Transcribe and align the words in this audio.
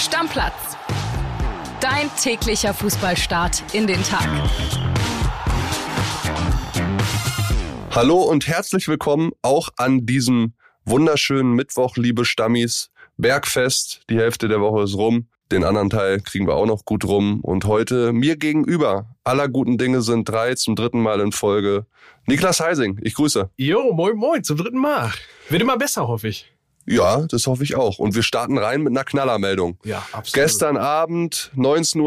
Stammplatz. 0.00 0.78
Dein 1.82 2.10
täglicher 2.18 2.72
Fußballstart 2.72 3.62
in 3.74 3.86
den 3.86 4.02
Tag. 4.02 4.26
Hallo 7.90 8.22
und 8.22 8.46
herzlich 8.46 8.88
willkommen 8.88 9.32
auch 9.42 9.68
an 9.76 10.06
diesem 10.06 10.54
wunderschönen 10.86 11.52
Mittwoch, 11.52 11.98
liebe 11.98 12.24
Stammis. 12.24 12.90
Bergfest, 13.18 14.00
die 14.08 14.16
Hälfte 14.16 14.48
der 14.48 14.62
Woche 14.62 14.84
ist 14.84 14.94
rum. 14.94 15.28
Den 15.52 15.64
anderen 15.64 15.90
Teil 15.90 16.20
kriegen 16.20 16.46
wir 16.46 16.54
auch 16.54 16.64
noch 16.64 16.86
gut 16.86 17.04
rum. 17.04 17.40
Und 17.42 17.66
heute 17.66 18.14
mir 18.14 18.36
gegenüber, 18.36 19.04
aller 19.22 19.48
guten 19.48 19.76
Dinge 19.76 20.00
sind 20.00 20.26
drei, 20.26 20.54
zum 20.54 20.76
dritten 20.76 21.02
Mal 21.02 21.20
in 21.20 21.32
Folge. 21.32 21.84
Niklas 22.24 22.60
Heising, 22.60 22.98
ich 23.02 23.14
grüße. 23.14 23.50
Jo, 23.58 23.92
moin 23.92 24.16
moin, 24.16 24.44
zum 24.44 24.56
dritten 24.56 24.78
Mal. 24.78 25.12
Wird 25.50 25.60
immer 25.60 25.76
besser, 25.76 26.08
hoffe 26.08 26.28
ich. 26.28 26.49
Ja, 26.86 27.26
das 27.28 27.46
hoffe 27.46 27.62
ich 27.62 27.76
auch. 27.76 27.98
Und 27.98 28.14
wir 28.14 28.22
starten 28.22 28.58
rein 28.58 28.82
mit 28.82 28.90
einer 28.92 29.04
Knallermeldung. 29.04 29.78
Ja, 29.84 29.98
absolut. 30.12 30.32
Gestern 30.32 30.76
Abend, 30.76 31.52
19.20 31.56 32.00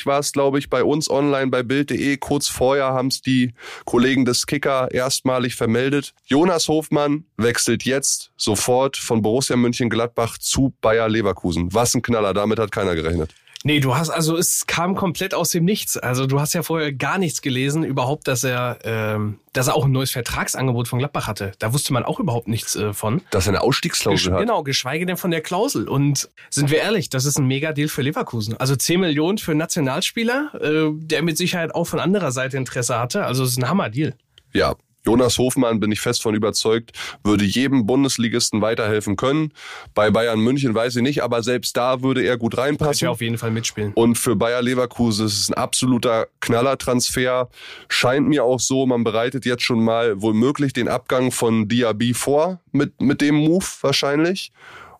Uhr, 0.00 0.06
war 0.06 0.20
es, 0.20 0.32
glaube 0.32 0.58
ich, 0.58 0.70
bei 0.70 0.84
uns 0.84 1.10
online 1.10 1.48
bei 1.48 1.62
Bild.de. 1.62 2.16
Kurz 2.16 2.48
vorher 2.48 2.86
haben 2.86 3.08
es 3.08 3.20
die 3.20 3.52
Kollegen 3.84 4.24
des 4.24 4.46
Kicker 4.46 4.90
erstmalig 4.90 5.54
vermeldet. 5.56 6.14
Jonas 6.24 6.68
Hofmann 6.68 7.24
wechselt 7.36 7.84
jetzt 7.84 8.32
sofort 8.36 8.96
von 8.96 9.22
Borussia 9.22 9.56
München-Gladbach 9.56 10.38
zu 10.38 10.72
Bayer 10.80 11.08
Leverkusen. 11.08 11.74
Was 11.74 11.94
ein 11.94 12.02
Knaller, 12.02 12.32
damit 12.32 12.58
hat 12.58 12.72
keiner 12.72 12.94
gerechnet. 12.94 13.34
Nee, 13.66 13.80
du 13.80 13.96
hast, 13.96 14.10
also 14.10 14.36
es 14.36 14.68
kam 14.68 14.94
komplett 14.94 15.34
aus 15.34 15.50
dem 15.50 15.64
Nichts. 15.64 15.96
Also 15.96 16.28
du 16.28 16.38
hast 16.38 16.54
ja 16.54 16.62
vorher 16.62 16.92
gar 16.92 17.18
nichts 17.18 17.42
gelesen, 17.42 17.82
überhaupt, 17.82 18.28
dass 18.28 18.44
er, 18.44 18.78
ähm, 18.84 19.40
dass 19.52 19.66
er 19.66 19.74
auch 19.74 19.86
ein 19.86 19.90
neues 19.90 20.12
Vertragsangebot 20.12 20.86
von 20.86 21.00
Gladbach 21.00 21.26
hatte. 21.26 21.50
Da 21.58 21.72
wusste 21.72 21.92
man 21.92 22.04
auch 22.04 22.20
überhaupt 22.20 22.46
nichts 22.46 22.76
äh, 22.76 22.92
von. 22.92 23.22
Dass 23.32 23.48
er 23.48 23.54
eine 23.54 23.62
Ausstiegsklausel 23.62 24.30
Gesch 24.30 24.32
hat. 24.32 24.38
Genau, 24.38 24.62
geschweige 24.62 25.04
denn 25.04 25.16
von 25.16 25.32
der 25.32 25.40
Klausel. 25.40 25.88
Und 25.88 26.30
sind 26.48 26.70
wir 26.70 26.78
ehrlich, 26.78 27.10
das 27.10 27.24
ist 27.24 27.40
ein 27.40 27.48
Mega-Deal 27.48 27.88
für 27.88 28.02
Leverkusen. 28.02 28.56
Also 28.56 28.76
10 28.76 29.00
Millionen 29.00 29.38
für 29.38 29.50
einen 29.50 29.58
Nationalspieler, 29.58 30.52
äh, 30.60 30.90
der 30.92 31.24
mit 31.24 31.36
Sicherheit 31.36 31.74
auch 31.74 31.88
von 31.88 31.98
anderer 31.98 32.30
Seite 32.30 32.56
Interesse 32.58 33.00
hatte. 33.00 33.24
Also 33.24 33.42
es 33.42 33.50
ist 33.50 33.58
ein 33.58 33.68
Hammer-Deal. 33.68 34.14
Ja, 34.52 34.76
Jonas 35.06 35.38
Hofmann, 35.38 35.80
bin 35.80 35.92
ich 35.92 36.00
fest 36.00 36.22
von 36.22 36.34
überzeugt, 36.34 36.92
würde 37.22 37.44
jedem 37.44 37.86
Bundesligisten 37.86 38.60
weiterhelfen 38.60 39.16
können. 39.16 39.52
Bei 39.94 40.10
Bayern 40.10 40.40
München 40.40 40.74
weiß 40.74 40.96
ich 40.96 41.02
nicht, 41.02 41.22
aber 41.22 41.42
selbst 41.42 41.76
da 41.76 42.02
würde 42.02 42.22
er 42.22 42.36
gut 42.36 42.58
reinpassen. 42.58 43.06
ja 43.06 43.10
auf 43.10 43.20
jeden 43.20 43.38
Fall 43.38 43.50
mitspielen. 43.50 43.92
Und 43.94 44.16
für 44.16 44.36
Bayer 44.36 44.62
Leverkusen 44.62 45.26
ist 45.26 45.40
es 45.40 45.48
ein 45.48 45.54
absoluter 45.54 46.26
Knallertransfer. 46.40 47.48
Scheint 47.88 48.28
mir 48.28 48.44
auch 48.44 48.60
so, 48.60 48.86
man 48.86 49.04
bereitet 49.04 49.46
jetzt 49.46 49.62
schon 49.62 49.82
mal 49.82 50.20
womöglich 50.20 50.72
den 50.72 50.88
Abgang 50.88 51.30
von 51.30 51.68
Diaby 51.68 52.14
vor 52.14 52.60
mit, 52.72 53.00
mit 53.00 53.20
dem 53.20 53.36
Move 53.36 53.64
wahrscheinlich. 53.80 54.52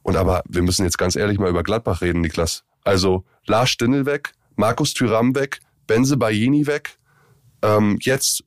Und 0.03 0.17
aber 0.17 0.43
wir 0.49 0.63
müssen 0.63 0.85
jetzt 0.85 0.99
ganz 0.99 1.17
ehrlich 1.17 1.39
mal 1.39 1.51
über 1.51 1.65
Gladbach 1.65 2.01
reden, 2.01 2.21
Niklas. 2.21 2.63
Also 2.85 3.25
Lars 3.47 3.71
Stindl 3.71 4.07
weg, 4.07 4.33
Markus 4.55 4.95
Thüram 4.95 5.35
weg, 5.35 5.59
Benze 5.89 6.17
Bayini 6.17 6.67
weg, 6.67 6.99
ähm, 7.63 7.99
jetzt 8.01 8.45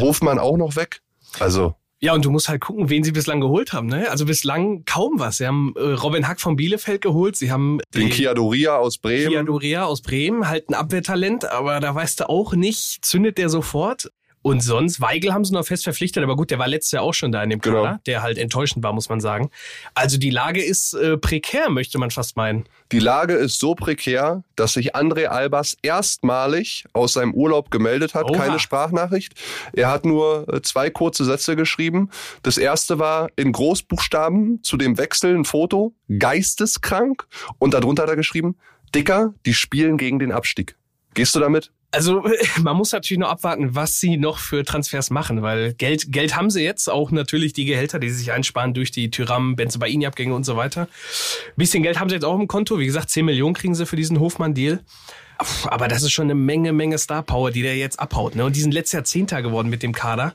Hofmann 0.00 0.38
auch 0.38 0.56
noch 0.56 0.76
weg. 0.76 1.00
Also 1.38 1.74
Ja, 2.00 2.14
und 2.14 2.24
du 2.24 2.30
musst 2.30 2.48
halt 2.48 2.60
gucken, 2.60 2.90
wen 2.90 3.02
sie 3.02 3.12
bislang 3.12 3.40
geholt 3.40 3.72
haben. 3.72 3.88
Ne? 3.88 4.10
Also 4.10 4.24
bislang 4.24 4.84
kaum 4.84 5.18
was. 5.18 5.38
Sie 5.38 5.46
haben 5.46 5.74
äh, 5.76 5.80
Robin 5.80 6.28
Hack 6.28 6.40
von 6.40 6.56
Bielefeld 6.56 7.00
geholt. 7.00 7.36
Sie 7.36 7.50
haben 7.50 7.80
den 7.94 8.08
Kia 8.08 8.34
Doria 8.34 8.76
aus 8.76 8.98
Bremen. 8.98 9.28
Kia 9.28 9.42
Dorea 9.42 9.84
aus 9.84 10.02
Bremen, 10.02 10.48
halt 10.48 10.68
ein 10.70 10.74
Abwehrtalent, 10.74 11.44
aber 11.50 11.80
da 11.80 11.94
weißt 11.94 12.20
du 12.20 12.28
auch 12.28 12.54
nicht, 12.54 13.04
zündet 13.04 13.38
der 13.38 13.48
sofort. 13.48 14.10
Und 14.42 14.62
sonst, 14.62 15.00
Weigel 15.00 15.34
haben 15.34 15.44
sie 15.44 15.52
noch 15.52 15.66
fest 15.66 15.84
verpflichtet, 15.84 16.22
aber 16.22 16.36
gut, 16.36 16.50
der 16.50 16.58
war 16.58 16.68
letztes 16.68 16.92
Jahr 16.92 17.02
auch 17.02 17.14
schon 17.14 17.32
da 17.32 17.42
in 17.42 17.50
dem 17.50 17.60
Genau. 17.60 17.82
Kader, 17.82 18.00
der 18.06 18.22
halt 18.22 18.38
enttäuschend 18.38 18.84
war, 18.84 18.92
muss 18.92 19.08
man 19.08 19.20
sagen. 19.20 19.50
Also 19.94 20.16
die 20.16 20.30
Lage 20.30 20.62
ist 20.62 20.94
äh, 20.94 21.18
prekär, 21.18 21.70
möchte 21.70 21.98
man 21.98 22.10
fast 22.10 22.36
meinen. 22.36 22.64
Die 22.92 23.00
Lage 23.00 23.34
ist 23.34 23.58
so 23.58 23.74
prekär, 23.74 24.44
dass 24.56 24.74
sich 24.74 24.94
André 24.94 25.26
Albers 25.26 25.76
erstmalig 25.82 26.84
aus 26.92 27.12
seinem 27.14 27.34
Urlaub 27.34 27.70
gemeldet 27.70 28.14
hat. 28.14 28.30
Oha. 28.30 28.38
Keine 28.38 28.58
Sprachnachricht. 28.58 29.34
Er 29.72 29.90
hat 29.90 30.04
nur 30.04 30.46
äh, 30.52 30.62
zwei 30.62 30.88
kurze 30.88 31.24
Sätze 31.24 31.56
geschrieben. 31.56 32.10
Das 32.42 32.58
erste 32.58 32.98
war 32.98 33.28
in 33.36 33.52
Großbuchstaben 33.52 34.62
zu 34.62 34.76
dem 34.76 34.98
Wechsel 34.98 35.34
ein 35.36 35.44
Foto. 35.44 35.94
Geisteskrank. 36.18 37.26
Und 37.58 37.74
darunter 37.74 38.04
hat 38.04 38.10
er 38.10 38.16
geschrieben, 38.16 38.56
Dicker, 38.94 39.34
die 39.44 39.54
spielen 39.54 39.98
gegen 39.98 40.18
den 40.18 40.32
Abstieg. 40.32 40.76
Gehst 41.14 41.34
du 41.34 41.40
damit? 41.40 41.72
Also 41.90 42.24
man 42.62 42.76
muss 42.76 42.92
natürlich 42.92 43.18
noch 43.18 43.30
abwarten, 43.30 43.74
was 43.74 43.98
sie 43.98 44.16
noch 44.16 44.38
für 44.38 44.64
Transfers 44.64 45.10
machen, 45.10 45.42
weil 45.42 45.74
Geld, 45.74 46.12
Geld 46.12 46.36
haben 46.36 46.50
sie 46.50 46.62
jetzt, 46.62 46.88
auch 46.88 47.10
natürlich 47.10 47.52
die 47.52 47.64
Gehälter, 47.64 47.98
die 47.98 48.10
sie 48.10 48.18
sich 48.18 48.32
einsparen 48.32 48.74
durch 48.74 48.90
die 48.90 49.10
Tyram, 49.10 49.56
Benzebaini-Abgänge 49.56 50.34
und 50.34 50.44
so 50.44 50.56
weiter. 50.56 50.88
Bisschen 51.56 51.82
Geld 51.82 51.98
haben 51.98 52.08
sie 52.08 52.16
jetzt 52.16 52.24
auch 52.24 52.38
im 52.38 52.48
Konto, 52.48 52.78
wie 52.78 52.86
gesagt, 52.86 53.10
10 53.10 53.24
Millionen 53.24 53.54
kriegen 53.54 53.74
sie 53.74 53.86
für 53.86 53.96
diesen 53.96 54.20
Hofmann-Deal. 54.20 54.80
Aber 55.66 55.86
das 55.86 56.02
ist 56.02 56.10
schon 56.10 56.24
eine 56.24 56.34
Menge, 56.34 56.72
Menge 56.72 56.98
Star-Power, 56.98 57.52
die 57.52 57.62
der 57.62 57.76
jetzt 57.76 58.00
abhaut. 58.00 58.34
Ne? 58.34 58.44
Und 58.44 58.56
die 58.56 58.60
sind 58.60 58.74
letztes 58.74 58.92
Jahr 58.92 59.04
Zehnter 59.04 59.40
geworden 59.40 59.68
mit 59.68 59.84
dem 59.84 59.92
Kader. 59.92 60.34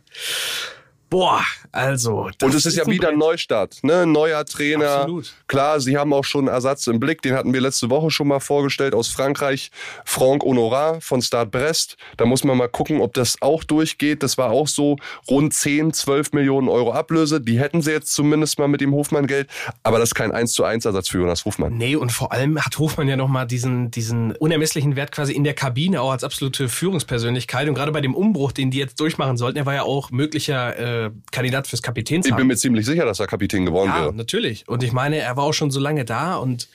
Boah, 1.14 1.44
also. 1.72 2.32
das 2.40 2.50
Und 2.50 2.56
es 2.56 2.66
ist 2.66 2.76
ja 2.76 2.86
ein 2.86 2.90
wieder 2.90 3.10
ein. 3.10 3.20
Neustart, 3.20 3.84
ne? 3.84 4.08
Neuer 4.08 4.44
Trainer. 4.46 5.02
Absolut. 5.02 5.32
Klar, 5.46 5.80
sie 5.80 5.96
haben 5.96 6.12
auch 6.12 6.24
schon 6.24 6.48
einen 6.48 6.56
Ersatz 6.56 6.88
im 6.88 7.00
Blick. 7.00 7.22
Den 7.22 7.36
hatten 7.36 7.54
wir 7.54 7.62
letzte 7.62 7.92
Woche 7.92 8.10
schon 8.10 8.28
mal 8.28 8.40
vorgestellt 8.40 8.96
aus 8.96 9.10
Frankreich. 9.10 9.70
Franck 10.06 10.42
Honorat 10.44 11.04
von 11.04 11.22
Stade 11.22 11.52
Brest. 11.52 11.98
Da 12.18 12.26
muss 12.26 12.44
man 12.44 12.58
mal 12.58 12.68
gucken, 12.68 13.00
ob 13.00 13.14
das 13.14 13.40
auch 13.42 13.64
durchgeht. 13.64 14.24
Das 14.24 14.40
war 14.40 14.50
auch 14.50 14.68
so 14.68 14.96
rund 15.30 15.54
10, 15.54 15.94
12 15.94 16.34
Millionen 16.34 16.68
Euro 16.68 16.94
Ablöse. 16.94 17.40
Die 17.40 17.60
hätten 17.60 17.84
sie 17.84 17.92
jetzt 17.92 18.12
zumindest 18.12 18.58
mal 18.58 18.68
mit 18.68 18.82
dem 18.82 18.92
Hofmann-Geld. 18.92 19.48
Aber 19.84 20.00
das 20.00 20.10
ist 20.10 20.16
kein 20.16 20.32
1 20.32 20.54
zu 20.54 20.64
1 20.64 20.86
Ersatz 20.86 21.10
für 21.10 21.20
Jonas 21.20 21.46
Hofmann. 21.46 21.78
Nee, 21.78 21.96
und 21.96 22.12
vor 22.12 22.32
allem 22.32 22.60
hat 22.60 22.80
Hofmann 22.80 23.08
ja 23.08 23.18
nochmal 23.18 23.46
diesen, 23.46 23.92
diesen 23.92 24.36
unermesslichen 24.38 24.96
Wert 24.96 25.12
quasi 25.12 25.34
in 25.34 25.44
der 25.44 25.54
Kabine, 25.54 26.02
auch 26.02 26.12
als 26.12 26.24
absolute 26.24 26.70
Führungspersönlichkeit. 26.70 27.70
Und 27.70 27.76
gerade 27.76 27.92
bei 27.92 28.02
dem 28.02 28.16
Umbruch, 28.16 28.52
den 28.52 28.72
die 28.72 28.80
jetzt 28.80 29.00
durchmachen 29.00 29.38
sollten, 29.38 29.60
er 29.60 29.68
war 29.68 29.76
ja 29.76 29.84
auch 29.84 30.10
möglicher 30.10 31.03
äh, 31.03 31.03
Kandidat 31.32 31.68
fürs 31.68 31.80
Ich 31.80 31.84
Kapitänsamt. 31.84 32.38
bin 32.38 32.48
mir 32.48 32.56
ziemlich 32.56 32.86
sicher, 32.86 33.06
dass 33.06 33.20
er 33.20 33.28
Kapitän 33.28 33.66
geworden 33.66 33.90
ja, 33.90 34.02
wäre. 34.02 34.14
natürlich. 34.14 34.68
Und 34.68 34.84
ich 34.84 34.92
meine, 34.92 35.18
er 35.18 35.36
war 35.38 35.44
auch 35.44 35.54
schon 35.54 35.72
so 35.72 35.80
lange 35.80 36.06
da 36.06 36.36
und 36.36 36.70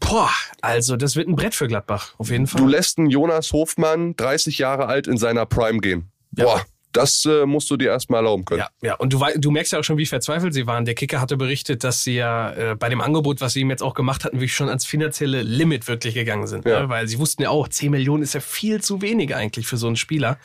boah, 0.00 0.30
also 0.60 0.96
das 0.96 1.16
wird 1.16 1.28
ein 1.28 1.36
Brett 1.36 1.54
für 1.54 1.68
Gladbach, 1.68 2.14
auf 2.18 2.30
jeden 2.30 2.46
Fall. 2.46 2.60
Du 2.60 2.66
lässt 2.66 2.98
einen 2.98 3.10
Jonas 3.10 3.52
Hofmann, 3.52 4.16
30 4.16 4.58
Jahre 4.58 4.86
alt, 4.86 5.06
in 5.06 5.18
seiner 5.18 5.46
Prime 5.46 5.80
gehen. 5.80 6.10
Ja. 6.36 6.44
Boah, 6.44 6.64
das 6.92 7.24
äh, 7.24 7.46
musst 7.46 7.70
du 7.70 7.76
dir 7.76 7.90
erstmal 7.90 8.18
erlauben 8.18 8.44
können. 8.44 8.60
Ja, 8.60 8.68
ja. 8.82 8.94
Und 8.96 9.12
du, 9.12 9.20
du 9.36 9.50
merkst 9.50 9.72
ja 9.72 9.78
auch 9.78 9.84
schon, 9.84 9.96
wie 9.96 10.06
verzweifelt 10.06 10.54
sie 10.54 10.66
waren. 10.66 10.84
Der 10.84 10.94
Kicker 10.94 11.20
hatte 11.20 11.36
berichtet, 11.36 11.84
dass 11.84 12.02
sie 12.02 12.16
ja 12.16 12.52
äh, 12.52 12.74
bei 12.74 12.88
dem 12.88 13.00
Angebot, 13.00 13.40
was 13.40 13.52
sie 13.52 13.60
ihm 13.60 13.70
jetzt 13.70 13.82
auch 13.82 13.94
gemacht 13.94 14.24
hatten, 14.24 14.36
wirklich 14.36 14.54
schon 14.54 14.68
ans 14.68 14.84
finanzielle 14.84 15.42
Limit 15.42 15.86
wirklich 15.86 16.14
gegangen 16.14 16.46
sind. 16.46 16.64
Ja. 16.64 16.82
Ne? 16.82 16.88
Weil 16.88 17.06
sie 17.06 17.18
wussten 17.18 17.42
ja 17.42 17.50
auch, 17.50 17.68
10 17.68 17.90
Millionen 17.90 18.22
ist 18.22 18.34
ja 18.34 18.40
viel 18.40 18.80
zu 18.82 19.02
wenig 19.02 19.34
eigentlich 19.34 19.66
für 19.66 19.76
so 19.76 19.86
einen 19.86 19.96
Spieler. 19.96 20.38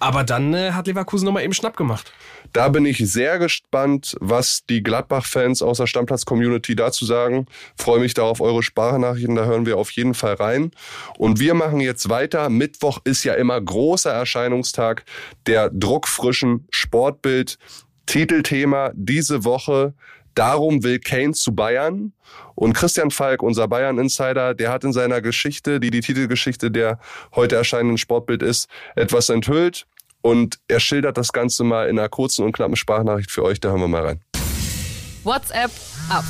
Aber 0.00 0.24
dann 0.24 0.54
äh, 0.54 0.72
hat 0.72 0.86
Leverkusen 0.86 1.26
nochmal 1.26 1.44
eben 1.44 1.52
Schnapp 1.52 1.76
gemacht. 1.76 2.12
Da 2.52 2.68
bin 2.68 2.86
ich 2.86 2.98
sehr 2.98 3.38
gespannt, 3.38 4.16
was 4.20 4.64
die 4.68 4.82
Gladbach-Fans 4.82 5.60
aus 5.60 5.78
der 5.78 5.86
Stammplatz-Community 5.86 6.76
dazu 6.76 7.04
sagen. 7.04 7.46
Freue 7.76 8.00
mich 8.00 8.14
da 8.14 8.22
auf 8.22 8.40
eure 8.40 8.62
Sprachnachrichten, 8.62 9.34
da 9.34 9.44
hören 9.44 9.66
wir 9.66 9.76
auf 9.76 9.90
jeden 9.90 10.14
Fall 10.14 10.34
rein. 10.34 10.70
Und 11.18 11.40
wir 11.40 11.54
machen 11.54 11.80
jetzt 11.80 12.08
weiter. 12.08 12.48
Mittwoch 12.48 13.00
ist 13.04 13.24
ja 13.24 13.34
immer 13.34 13.60
großer 13.60 14.12
Erscheinungstag 14.12 15.04
der 15.46 15.70
druckfrischen 15.70 16.66
Sportbild. 16.70 17.58
Titelthema 18.06 18.90
diese 18.94 19.44
Woche. 19.44 19.92
Darum 20.38 20.84
will 20.84 21.00
Kane 21.00 21.32
zu 21.32 21.52
Bayern. 21.52 22.12
Und 22.54 22.72
Christian 22.72 23.10
Falk, 23.10 23.42
unser 23.42 23.66
Bayern-Insider, 23.66 24.54
der 24.54 24.70
hat 24.70 24.84
in 24.84 24.92
seiner 24.92 25.20
Geschichte, 25.20 25.80
die 25.80 25.90
die 25.90 26.00
Titelgeschichte 26.00 26.70
der 26.70 27.00
heute 27.34 27.56
erscheinenden 27.56 27.98
Sportbild 27.98 28.44
ist, 28.44 28.68
etwas 28.94 29.30
enthüllt. 29.30 29.88
Und 30.20 30.60
er 30.68 30.78
schildert 30.78 31.16
das 31.16 31.32
Ganze 31.32 31.64
mal 31.64 31.88
in 31.88 31.98
einer 31.98 32.08
kurzen 32.08 32.44
und 32.44 32.52
knappen 32.52 32.76
Sprachnachricht 32.76 33.32
für 33.32 33.42
euch. 33.42 33.58
Da 33.58 33.70
hören 33.70 33.80
wir 33.80 33.88
mal 33.88 34.06
rein. 34.06 34.20
WhatsApp 35.24 35.72
ab. 36.08 36.24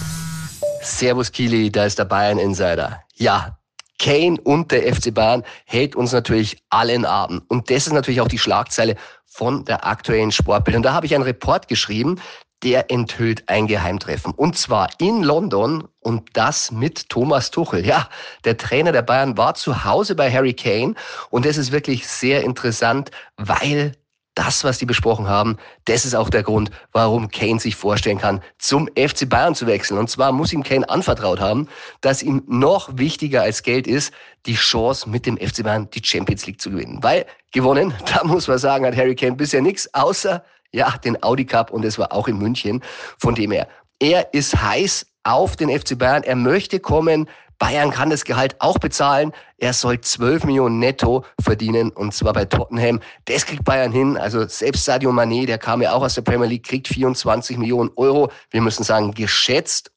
Servus 0.81 1.31
Kili, 1.31 1.71
da 1.71 1.85
ist 1.85 1.99
der 1.99 2.07
Bayern 2.07 2.39
Insider. 2.39 3.03
Ja, 3.17 3.59
Kane 3.99 4.41
und 4.43 4.73
der 4.73 4.95
FC 4.95 5.13
Bayern 5.13 5.45
hält 5.67 5.97
uns 5.97 6.13
natürlich 6.13 6.57
alle 6.71 6.95
in 6.95 7.05
Atem. 7.05 7.43
Und 7.49 7.69
das 7.69 7.87
ist 7.87 7.93
natürlich 7.93 8.23
auch 8.23 8.29
die 8.29 8.39
Schlagzeile 8.39 8.97
von 9.27 9.67
der 9.67 9.87
aktuellen 9.87 10.33
Sportbild. 10.33 10.79
Und 10.79 10.83
da 10.85 10.95
habe 10.95 11.05
ich 11.05 11.15
einen 11.15 11.25
Report 11.25 11.69
geschrieben, 11.69 12.19
der 12.63 12.91
enthüllt 12.91 13.49
ein 13.49 13.67
Geheimtreffen. 13.67 14.33
Und 14.33 14.57
zwar 14.57 14.89
in 14.99 15.23
London 15.23 15.89
und 16.01 16.29
das 16.33 16.73
mit 16.73 17.09
Thomas 17.09 17.51
Tuchel. 17.51 17.87
Ja, 17.87 18.09
der 18.45 18.57
Trainer 18.57 18.93
der 18.93 19.03
Bayern 19.03 19.37
war 19.37 19.55
zu 19.55 19.85
Hause 19.85 20.15
bei 20.15 20.31
Harry 20.33 20.55
Kane. 20.55 20.95
Und 21.31 21.45
das 21.45 21.57
ist 21.57 21.73
wirklich 21.73 22.07
sehr 22.07 22.43
interessant, 22.43 23.11
weil 23.37 23.93
das, 24.39 24.63
was 24.63 24.79
die 24.79 24.87
besprochen 24.87 25.27
haben, 25.27 25.57
das 25.87 26.05
ist 26.05 26.15
auch 26.15 26.31
der 26.31 26.45
Grund, 26.45 26.71
warum 26.93 27.29
Kane 27.29 27.59
sich 27.59 27.75
vorstellen 27.75 28.19
kann, 28.19 28.41
zum 28.59 28.89
FC 28.89 29.29
Bayern 29.29 29.57
zu 29.57 29.67
wechseln. 29.67 29.99
Und 29.99 30.09
zwar 30.09 30.31
muss 30.31 30.53
ihm 30.53 30.63
Kane 30.63 30.89
anvertraut 30.89 31.41
haben, 31.41 31.69
dass 32.03 32.23
ihm 32.23 32.45
noch 32.47 32.89
wichtiger 32.97 33.43
als 33.43 33.65
Geld 33.65 33.89
ist, 33.89 34.13
die 34.47 34.55
Chance 34.55 35.11
mit 35.11 35.27
dem 35.27 35.37
FC 35.37 35.65
Bayern 35.65 35.91
die 35.91 36.03
Champions 36.05 36.47
League 36.47 36.61
zu 36.61 36.71
gewinnen. 36.71 37.03
Weil 37.03 37.27
gewonnen, 37.53 37.93
da 38.15 38.23
muss 38.23 38.47
man 38.47 38.59
sagen, 38.59 38.87
hat 38.87 38.97
Harry 38.97 39.17
Kane 39.17 39.35
bisher 39.35 39.61
nichts, 39.61 39.93
außer 39.93 40.45
ja, 40.73 40.97
den 40.99 41.23
Audi 41.23 41.45
Cup 41.45 41.71
und 41.71 41.85
es 41.85 41.99
war 41.99 42.13
auch 42.13 42.29
in 42.29 42.39
München. 42.39 42.83
Von 43.19 43.35
dem 43.35 43.51
her, 43.51 43.69
er 44.01 44.33
ist 44.33 44.61
heiß 44.61 45.07
auf 45.25 45.57
den 45.57 45.71
FC 45.71 45.99
Bayern. 45.99 46.23
Er 46.23 46.37
möchte 46.37 46.81
kommen 46.81 47.29
Bayern 47.59 47.91
kann 47.91 48.11
das 48.11 48.25
Gehalt 48.25 48.57
auch 48.61 48.79
bezahlen. 48.79 49.33
Er 49.59 49.73
soll 49.73 50.01
12 50.01 50.45
Millionen 50.45 50.79
netto 50.79 51.25
verdienen 51.41 51.91
und 51.91 52.15
zwar 52.15 52.33
bei 52.33 52.45
Tottenham. 52.45 53.01
Das 53.25 53.45
kriegt 53.47 53.65
Bayern 53.65 53.91
hin. 53.91 54.17
Also 54.17 54.47
selbst 54.47 54.85
Sadio 54.85 55.11
Mané, 55.11 55.45
der 55.47 55.59
kam 55.59 55.83
ja 55.83 55.93
auch 55.93 56.03
aus 56.03 56.15
der 56.15 56.23
Premier 56.23 56.47
League, 56.47 56.67
kriegt 56.67 56.87
24 56.87 57.59
Millionen 57.59 57.91
Euro. 57.97 58.31
Wir 58.51 58.61
müssen 58.61 58.85
sagen, 58.85 59.13
geschätzt. 59.13 59.91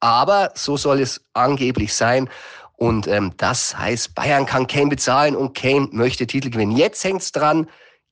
Aber 0.00 0.52
so 0.54 0.76
soll 0.76 1.00
es 1.00 1.24
angeblich 1.32 1.94
sein. 1.94 2.28
Und 2.74 3.06
ähm, 3.08 3.32
das 3.38 3.76
heißt, 3.76 4.14
Bayern 4.14 4.44
kann 4.44 4.66
Kane 4.66 4.88
bezahlen 4.88 5.34
und 5.34 5.56
Kane 5.56 5.88
möchte 5.92 6.26
Titel 6.26 6.50
gewinnen. 6.50 6.76
Jetzt 6.76 7.02
hängt's 7.02 7.32
dran, 7.32 7.66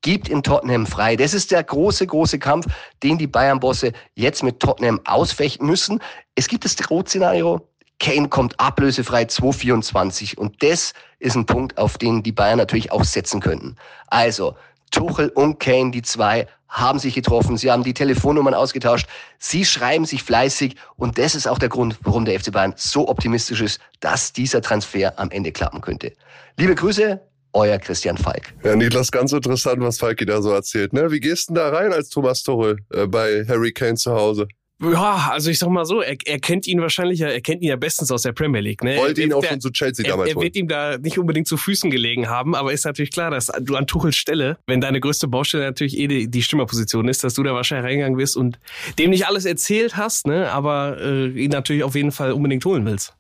gibt 0.05 0.29
in 0.29 0.43
Tottenham 0.43 0.87
frei. 0.87 1.17
Das 1.17 1.33
ist 1.35 1.51
der 1.51 1.65
große, 1.65 2.07
große 2.07 2.39
Kampf, 2.39 2.67
den 3.03 3.19
die 3.19 3.27
Bayern-Bosse 3.27 3.93
jetzt 4.15 4.43
mit 4.43 4.61
Tottenham 4.61 5.01
ausfechten 5.07 5.67
müssen. 5.67 5.99
Es 6.35 6.47
gibt 6.47 6.65
das 6.65 6.77
Drohtszenario, 6.77 7.67
Kane 8.01 8.29
kommt 8.29 8.61
ablösefrei 8.61 9.23
2,24 9.23 10.37
und 10.37 10.63
das 10.63 10.93
ist 11.21 11.37
ein 11.37 11.47
Punkt, 11.47 11.79
auf 11.79 11.97
den 11.97 12.23
die 12.23 12.33
Bayern 12.33 12.59
natürlich 12.59 12.93
auch 12.93 13.03
setzen 13.05 13.41
könnten. 13.41 13.77
Also, 14.09 14.55
Tuchel 14.91 15.31
und 15.31 15.59
Kane, 15.59 15.91
die 15.91 16.03
zwei, 16.03 16.47
haben 16.69 16.99
sich 16.99 17.15
getroffen. 17.15 17.57
Sie 17.57 17.71
haben 17.71 17.85
die 17.85 17.95
Telefonnummern 17.95 18.53
ausgetauscht. 18.53 19.09
Sie 19.39 19.65
schreiben 19.65 20.05
sich 20.05 20.23
fleißig. 20.23 20.77
Und 20.97 21.19
das 21.19 21.35
ist 21.35 21.47
auch 21.47 21.59
der 21.59 21.69
Grund, 21.69 21.99
warum 22.03 22.25
der 22.25 22.39
FC 22.39 22.53
Bayern 22.53 22.75
so 22.77 23.09
optimistisch 23.09 23.61
ist, 23.61 23.81
dass 24.01 24.33
dieser 24.33 24.61
Transfer 24.61 25.19
am 25.19 25.31
Ende 25.31 25.53
klappen 25.53 25.81
könnte. 25.81 26.13
Liebe 26.57 26.75
Grüße, 26.75 27.21
euer 27.55 27.79
Christian 27.79 28.19
Falk. 28.19 28.53
Ja, 28.65 28.77
Niklas, 28.77 29.11
ganz 29.11 29.33
interessant, 29.33 29.81
was 29.81 29.99
Falki 29.99 30.27
da 30.27 30.43
so 30.43 30.51
erzählt. 30.51 30.93
Ne? 30.93 31.11
Wie 31.11 31.21
gehst 31.21 31.49
du 31.49 31.55
denn 31.55 31.63
da 31.63 31.69
rein 31.71 31.93
als 31.93 32.09
Thomas 32.09 32.43
Tuchel 32.43 32.79
äh, 32.93 33.07
bei 33.07 33.45
Harry 33.49 33.73
Kane 33.73 33.95
zu 33.95 34.13
Hause? 34.13 34.49
Ja, 34.83 35.31
also 35.31 35.51
ich 35.51 35.59
sag 35.59 35.71
mal 35.71 35.85
so, 35.85 36.01
er, 36.03 36.17
er 36.25 36.41
kennt 36.41 36.67
ihn 36.67 36.81
wahrscheinlich 36.81 37.21
ja, 37.21 37.29
er 37.29 37.41
kennt 37.41 37.63
ihn 37.63 37.69
ja 37.69 37.77
bestens 37.77 38.11
aus 38.11 38.23
der 38.23 38.33
Premier 38.33 38.61
League. 38.61 38.83
Ne? 38.83 38.97
Wollte 38.97 39.23
ihn 39.23 39.33
auch 39.33 39.41
der, 39.41 39.51
schon 39.51 39.61
zu 39.61 39.71
Chelsea 39.71 40.05
er, 40.05 40.11
damals 40.11 40.31
Er 40.31 40.37
wird 40.37 40.57
ihm 40.57 40.67
da 40.67 40.99
nicht 40.99 41.17
unbedingt 41.17 41.47
zu 41.47 41.57
Füßen 41.57 41.91
gelegen 41.91 42.29
haben, 42.29 42.55
aber 42.55 42.73
ist 42.73 42.85
natürlich 42.85 43.13
klar, 43.13 43.31
dass 43.31 43.53
du 43.61 43.77
an 43.77 43.87
Tuchels 43.87 44.17
Stelle, 44.17 44.59
wenn 44.67 44.81
deine 44.81 45.01
größte 45.01 45.29
Baustelle 45.29 45.65
natürlich 45.65 45.97
eh 45.97 46.09
die, 46.09 46.29
die 46.29 46.43
Stimmerposition 46.43 47.09
ist, 47.09 47.23
dass 47.23 47.35
du 47.35 47.45
da 47.45 47.55
wahrscheinlich 47.55 47.87
reingegangen 47.87 48.17
bist 48.17 48.37
und 48.37 48.59
dem 48.99 49.11
nicht 49.11 49.27
alles 49.27 49.45
erzählt 49.45 49.97
hast, 49.97 50.27
ne, 50.27 50.51
aber 50.51 50.99
äh, 51.01 51.29
ihn 51.29 51.51
natürlich 51.51 51.85
auf 51.85 51.95
jeden 51.95 52.13
Fall 52.13 52.33
unbedingt 52.33 52.65
holen 52.65 52.85
willst 52.85 53.15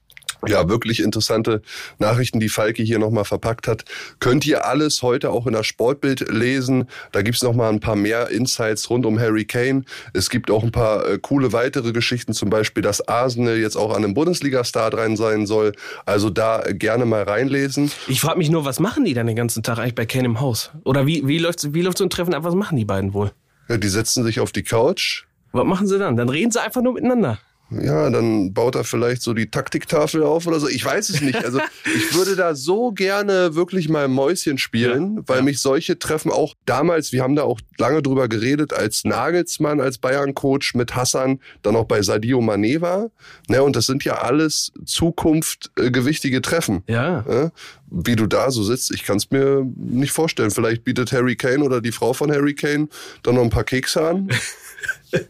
ja, 0.48 0.68
wirklich 0.68 1.00
interessante 1.00 1.62
Nachrichten, 1.98 2.40
die 2.40 2.48
Falke 2.48 2.82
hier 2.82 2.98
nochmal 2.98 3.24
verpackt 3.24 3.68
hat. 3.68 3.84
Könnt 4.20 4.46
ihr 4.46 4.66
alles 4.66 5.02
heute 5.02 5.30
auch 5.30 5.46
in 5.46 5.52
der 5.52 5.62
Sportbild 5.62 6.30
lesen. 6.30 6.88
Da 7.12 7.22
gibt's 7.22 7.42
noch 7.42 7.54
mal 7.54 7.68
ein 7.68 7.80
paar 7.80 7.96
mehr 7.96 8.30
Insights 8.30 8.90
rund 8.90 9.06
um 9.06 9.18
Harry 9.18 9.44
Kane. 9.44 9.84
Es 10.12 10.30
gibt 10.30 10.50
auch 10.50 10.62
ein 10.62 10.72
paar 10.72 11.06
äh, 11.08 11.18
coole 11.18 11.52
weitere 11.52 11.92
Geschichten, 11.92 12.32
zum 12.32 12.50
Beispiel, 12.50 12.82
dass 12.82 13.06
Arsenal 13.08 13.56
jetzt 13.56 13.76
auch 13.76 13.90
an 13.90 14.04
einem 14.04 14.14
Bundesliga-Star 14.14 14.90
dran 14.90 15.16
sein 15.16 15.46
soll. 15.46 15.72
Also 16.06 16.30
da 16.30 16.62
gerne 16.72 17.04
mal 17.04 17.22
reinlesen. 17.22 17.90
Ich 18.08 18.20
frage 18.20 18.38
mich 18.38 18.50
nur, 18.50 18.64
was 18.64 18.80
machen 18.80 19.04
die 19.04 19.14
dann 19.14 19.26
den 19.26 19.36
ganzen 19.36 19.62
Tag 19.62 19.78
eigentlich 19.78 19.94
bei 19.94 20.06
Kane 20.06 20.26
im 20.26 20.40
Haus? 20.40 20.70
Oder 20.84 21.06
wie, 21.06 21.26
wie, 21.26 21.38
läuft, 21.38 21.74
wie 21.74 21.82
läuft 21.82 21.98
so 21.98 22.04
ein 22.04 22.10
Treffen 22.10 22.34
ab? 22.34 22.44
Was 22.44 22.54
machen 22.54 22.76
die 22.76 22.84
beiden 22.84 23.14
wohl? 23.14 23.32
Ja, 23.68 23.76
die 23.76 23.88
setzen 23.88 24.24
sich 24.24 24.40
auf 24.40 24.52
die 24.52 24.62
Couch. 24.62 25.24
Was 25.52 25.64
machen 25.64 25.86
sie 25.86 25.98
dann? 25.98 26.16
Dann 26.16 26.28
reden 26.28 26.50
sie 26.50 26.60
einfach 26.60 26.82
nur 26.82 26.94
miteinander. 26.94 27.38
Ja, 27.70 28.10
dann 28.10 28.52
baut 28.52 28.74
er 28.74 28.84
vielleicht 28.84 29.22
so 29.22 29.32
die 29.32 29.50
Taktiktafel 29.50 30.22
auf 30.22 30.46
oder 30.46 30.60
so. 30.60 30.68
Ich 30.68 30.84
weiß 30.84 31.08
es 31.08 31.20
nicht. 31.20 31.44
Also 31.44 31.60
ich 31.96 32.14
würde 32.14 32.36
da 32.36 32.54
so 32.54 32.92
gerne 32.92 33.54
wirklich 33.54 33.88
mal 33.88 34.06
Mäuschen 34.08 34.58
spielen, 34.58 35.16
ja, 35.16 35.22
weil 35.26 35.38
ja. 35.38 35.42
mich 35.42 35.60
solche 35.60 35.98
Treffen 35.98 36.30
auch 36.30 36.54
damals, 36.66 37.12
wir 37.12 37.22
haben 37.22 37.36
da 37.36 37.42
auch 37.42 37.60
lange 37.78 38.02
drüber 38.02 38.28
geredet, 38.28 38.72
als 38.72 39.04
Nagelsmann, 39.04 39.80
als 39.80 39.98
Bayern-Coach 39.98 40.74
mit 40.74 40.94
Hassan, 40.94 41.40
dann 41.62 41.74
auch 41.76 41.86
bei 41.86 42.02
Sadio 42.02 42.40
Mané 42.40 42.80
war. 42.80 43.10
Ne, 43.48 43.62
und 43.62 43.76
das 43.76 43.86
sind 43.86 44.04
ja 44.04 44.18
alles 44.18 44.72
zukunftgewichtige 44.84 46.42
Treffen. 46.42 46.82
Ja. 46.86 47.24
ja. 47.28 47.50
Wie 47.90 48.16
du 48.16 48.26
da 48.26 48.50
so 48.50 48.62
sitzt, 48.62 48.92
ich 48.92 49.04
kann 49.04 49.16
es 49.16 49.30
mir 49.30 49.66
nicht 49.76 50.12
vorstellen. 50.12 50.50
Vielleicht 50.50 50.84
bietet 50.84 51.12
Harry 51.12 51.36
Kane 51.36 51.64
oder 51.64 51.80
die 51.80 51.92
Frau 51.92 52.12
von 52.12 52.30
Harry 52.30 52.54
Kane 52.54 52.88
dann 53.22 53.36
noch 53.36 53.42
ein 53.42 53.50
paar 53.50 53.64
Kekse 53.64 54.06
an. 54.06 54.28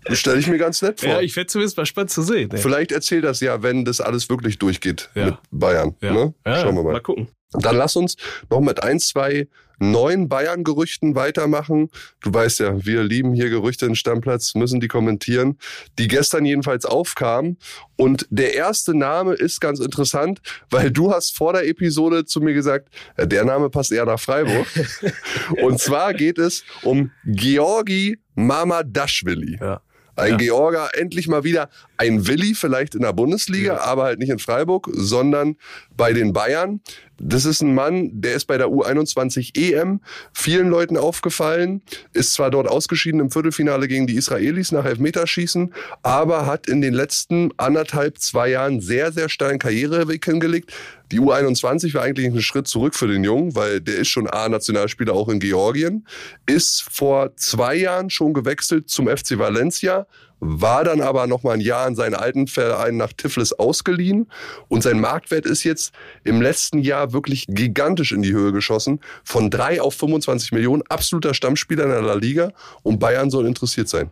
Das 0.04 0.18
stelle 0.18 0.38
ich 0.38 0.46
mir 0.46 0.58
ganz 0.58 0.82
nett 0.82 1.00
vor. 1.00 1.08
Ja, 1.08 1.20
ich 1.20 1.34
werde 1.36 1.48
zumindest 1.48 1.76
mal 1.76 1.86
spannend 1.86 2.10
zu 2.10 2.22
sehen. 2.22 2.50
Ey. 2.50 2.58
Vielleicht 2.58 2.92
erzählt 2.92 3.24
das 3.24 3.40
ja, 3.40 3.62
wenn 3.62 3.84
das 3.84 4.00
alles 4.00 4.28
wirklich 4.28 4.58
durchgeht 4.58 5.10
ja. 5.14 5.26
mit 5.26 5.36
Bayern. 5.50 5.94
Ja. 6.00 6.12
Ne? 6.12 6.34
Schauen 6.44 6.74
wir 6.74 6.82
mal. 6.82 6.92
Mal 6.92 7.00
gucken. 7.00 7.28
Dann 7.52 7.76
lass 7.76 7.96
uns 7.96 8.16
noch 8.50 8.60
mit 8.60 8.82
ein, 8.82 8.98
zwei 8.98 9.46
neuen 9.78 10.28
Bayern-Gerüchten 10.28 11.14
weitermachen. 11.14 11.90
Du 12.22 12.32
weißt 12.32 12.60
ja, 12.60 12.84
wir 12.84 13.02
lieben 13.02 13.34
hier 13.34 13.50
Gerüchte 13.50 13.86
in 13.86 13.94
Stammplatz, 13.96 14.54
müssen 14.54 14.80
die 14.80 14.88
kommentieren, 14.88 15.58
die 15.98 16.08
gestern 16.08 16.44
jedenfalls 16.44 16.84
aufkamen. 16.84 17.58
Und 17.96 18.26
der 18.30 18.54
erste 18.54 18.96
Name 18.96 19.34
ist 19.34 19.60
ganz 19.60 19.80
interessant, 19.80 20.40
weil 20.70 20.90
du 20.90 21.12
hast 21.12 21.36
vor 21.36 21.52
der 21.52 21.66
Episode 21.66 22.24
zu 22.24 22.40
mir 22.40 22.54
gesagt, 22.54 22.88
der 23.18 23.44
Name 23.44 23.70
passt 23.70 23.92
eher 23.92 24.06
nach 24.06 24.20
Freiburg. 24.20 24.66
Und 25.62 25.80
zwar 25.80 26.14
geht 26.14 26.38
es 26.38 26.64
um 26.82 27.10
Georgi 27.24 28.18
Mamadashvili. 28.34 29.58
Ja. 29.60 29.80
Ein 30.16 30.32
ja. 30.32 30.36
Georger, 30.36 30.90
endlich 30.94 31.26
mal 31.26 31.42
wieder 31.42 31.68
ein 31.96 32.26
Willi, 32.26 32.54
vielleicht 32.54 32.94
in 32.94 33.02
der 33.02 33.12
Bundesliga, 33.12 33.74
ja. 33.74 33.80
aber 33.80 34.04
halt 34.04 34.20
nicht 34.20 34.30
in 34.30 34.38
Freiburg, 34.38 34.88
sondern 34.92 35.56
bei 35.96 36.12
den 36.12 36.32
Bayern. 36.32 36.80
Das 37.18 37.44
ist 37.44 37.62
ein 37.62 37.74
Mann, 37.74 38.10
der 38.12 38.34
ist 38.34 38.46
bei 38.46 38.58
der 38.58 38.68
U21 38.68 39.56
EM 39.56 40.00
vielen 40.32 40.68
Leuten 40.68 40.96
aufgefallen, 40.96 41.82
ist 42.12 42.32
zwar 42.32 42.50
dort 42.50 42.68
ausgeschieden 42.68 43.20
im 43.20 43.30
Viertelfinale 43.30 43.88
gegen 43.88 44.06
die 44.06 44.16
Israelis 44.16 44.72
nach 44.72 44.84
Elfmeterschießen, 44.84 45.72
aber 46.02 46.46
hat 46.46 46.66
in 46.66 46.80
den 46.80 46.94
letzten 46.94 47.50
anderthalb, 47.56 48.18
zwei 48.18 48.48
Jahren 48.50 48.80
sehr, 48.80 49.12
sehr 49.12 49.28
steilen 49.28 49.58
Karriereweg 49.58 50.24
hingelegt. 50.24 50.72
Die 51.12 51.20
U21 51.20 51.94
war 51.94 52.02
eigentlich 52.02 52.26
ein 52.26 52.40
Schritt 52.40 52.66
zurück 52.66 52.94
für 52.94 53.06
den 53.06 53.22
Jungen, 53.22 53.54
weil 53.54 53.80
der 53.80 53.96
ist 53.96 54.08
schon 54.08 54.28
A-Nationalspieler 54.28 55.12
auch 55.12 55.28
in 55.28 55.38
Georgien, 55.38 56.06
ist 56.46 56.82
vor 56.90 57.36
zwei 57.36 57.76
Jahren 57.76 58.10
schon 58.10 58.32
gewechselt 58.32 58.88
zum 58.88 59.06
FC 59.06 59.38
Valencia, 59.38 60.06
war 60.40 60.84
dann 60.84 61.00
aber 61.00 61.26
noch 61.26 61.42
mal 61.42 61.52
ein 61.52 61.60
Jahr 61.60 61.86
an 61.86 61.94
seinen 61.94 62.14
alten 62.14 62.46
Verein 62.46 62.96
nach 62.96 63.12
Tiflis 63.12 63.52
ausgeliehen 63.52 64.30
und 64.68 64.82
sein 64.82 65.00
Marktwert 65.00 65.46
ist 65.46 65.64
jetzt 65.64 65.94
im 66.22 66.42
letzten 66.42 66.78
Jahr 66.78 67.12
wirklich 67.12 67.46
gigantisch 67.48 68.12
in 68.12 68.22
die 68.22 68.32
Höhe 68.32 68.52
geschossen. 68.52 69.00
Von 69.22 69.50
drei 69.50 69.80
auf 69.80 69.94
25 69.94 70.52
Millionen, 70.52 70.82
absoluter 70.88 71.34
Stammspieler 71.34 71.84
in 71.84 72.04
der 72.04 72.16
Liga 72.16 72.52
und 72.82 72.98
Bayern 72.98 73.30
soll 73.30 73.46
interessiert 73.46 73.88
sein. 73.88 74.10